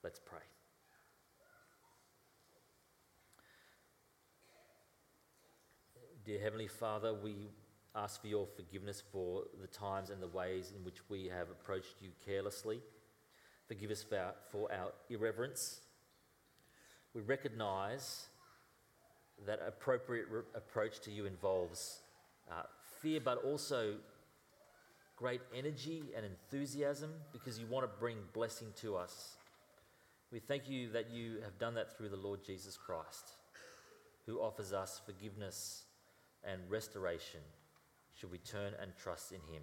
Let's 0.04 0.20
pray. 0.20 0.40
Dear 6.30 6.42
Heavenly 6.42 6.68
Father, 6.68 7.12
we 7.12 7.50
ask 7.96 8.22
for 8.22 8.28
your 8.28 8.46
forgiveness 8.46 9.02
for 9.12 9.46
the 9.60 9.66
times 9.66 10.12
and 10.12 10.22
the 10.22 10.28
ways 10.28 10.72
in 10.78 10.86
which 10.86 10.98
we 11.10 11.26
have 11.26 11.50
approached 11.50 11.96
you 12.02 12.10
carelessly. 12.24 12.82
Forgive 13.68 13.90
us 13.90 14.04
for 14.04 14.20
our, 14.20 14.34
for 14.52 14.72
our 14.72 14.92
irreverence. 15.10 15.82
We 17.16 17.22
recognize 17.22 18.28
that 19.48 19.60
appropriate 19.68 20.28
re- 20.30 20.44
approach 20.54 21.00
to 21.00 21.12
you 21.12 21.26
involves 21.26 22.02
uh, 22.52 22.62
fear, 23.02 23.20
but 23.20 23.44
also 23.44 23.96
great 25.18 25.42
energy 25.52 26.04
and 26.16 26.24
enthusiasm 26.24 27.10
because 27.34 27.58
you 27.58 27.66
want 27.66 27.92
to 27.92 28.00
bring 28.00 28.18
blessing 28.34 28.68
to 28.82 28.96
us. 28.96 29.38
We 30.32 30.38
thank 30.38 30.70
you 30.70 30.92
that 30.92 31.10
you 31.10 31.40
have 31.44 31.58
done 31.58 31.74
that 31.74 31.98
through 31.98 32.10
the 32.10 32.18
Lord 32.18 32.44
Jesus 32.46 32.78
Christ, 32.78 33.32
who 34.28 34.38
offers 34.38 34.74
us 34.74 35.02
forgiveness 35.04 35.86
and 36.44 36.62
restoration 36.70 37.42
should 38.16 38.32
we 38.32 38.38
turn 38.40 38.74
and 38.82 38.92
trust 39.02 39.32
in 39.32 39.40
him. 39.54 39.62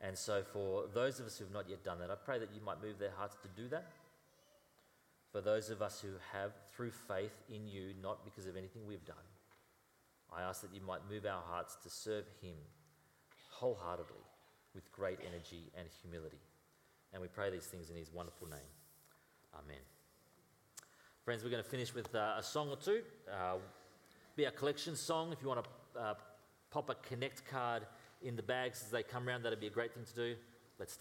And 0.00 0.18
so, 0.18 0.42
for 0.42 0.84
those 0.92 1.20
of 1.20 1.26
us 1.26 1.38
who 1.38 1.44
have 1.44 1.52
not 1.52 1.68
yet 1.68 1.84
done 1.84 1.98
that, 2.00 2.10
I 2.10 2.16
pray 2.16 2.38
that 2.38 2.50
you 2.54 2.60
might 2.64 2.82
move 2.82 2.98
their 2.98 3.12
hearts 3.16 3.36
to 3.42 3.62
do 3.62 3.68
that. 3.68 3.86
For 5.30 5.40
those 5.40 5.70
of 5.70 5.80
us 5.80 6.00
who 6.00 6.08
have, 6.32 6.52
through 6.74 6.90
faith 6.90 7.32
in 7.48 7.66
you, 7.66 7.94
not 8.02 8.24
because 8.24 8.46
of 8.46 8.56
anything 8.56 8.82
we've 8.86 9.04
done, 9.04 9.16
I 10.34 10.42
ask 10.42 10.60
that 10.62 10.74
you 10.74 10.80
might 10.80 11.00
move 11.10 11.24
our 11.24 11.42
hearts 11.46 11.76
to 11.84 11.90
serve 11.90 12.24
him 12.40 12.56
wholeheartedly 13.50 14.24
with 14.74 14.90
great 14.92 15.18
energy 15.26 15.70
and 15.78 15.86
humility. 16.02 16.40
And 17.12 17.22
we 17.22 17.28
pray 17.28 17.50
these 17.50 17.66
things 17.66 17.90
in 17.90 17.96
his 17.96 18.12
wonderful 18.12 18.48
name. 18.48 18.70
Amen. 19.54 19.82
Friends, 21.24 21.44
we're 21.44 21.50
going 21.50 21.62
to 21.62 21.68
finish 21.68 21.94
with 21.94 22.12
uh, 22.14 22.34
a 22.38 22.42
song 22.42 22.70
or 22.70 22.76
two. 22.76 23.02
Uh, 23.30 23.56
be 24.36 24.44
a 24.44 24.50
collection 24.50 24.96
song. 24.96 25.32
If 25.32 25.42
you 25.42 25.48
want 25.48 25.64
to 25.64 26.00
uh, 26.00 26.14
pop 26.70 26.90
a 26.90 26.94
connect 26.94 27.46
card 27.46 27.86
in 28.22 28.36
the 28.36 28.42
bags 28.42 28.82
as 28.84 28.90
they 28.90 29.02
come 29.02 29.28
around, 29.28 29.42
that'd 29.42 29.60
be 29.60 29.66
a 29.66 29.70
great 29.70 29.92
thing 29.92 30.04
to 30.04 30.14
do. 30.14 30.36
Let's 30.78 30.94
stand. 30.94 31.00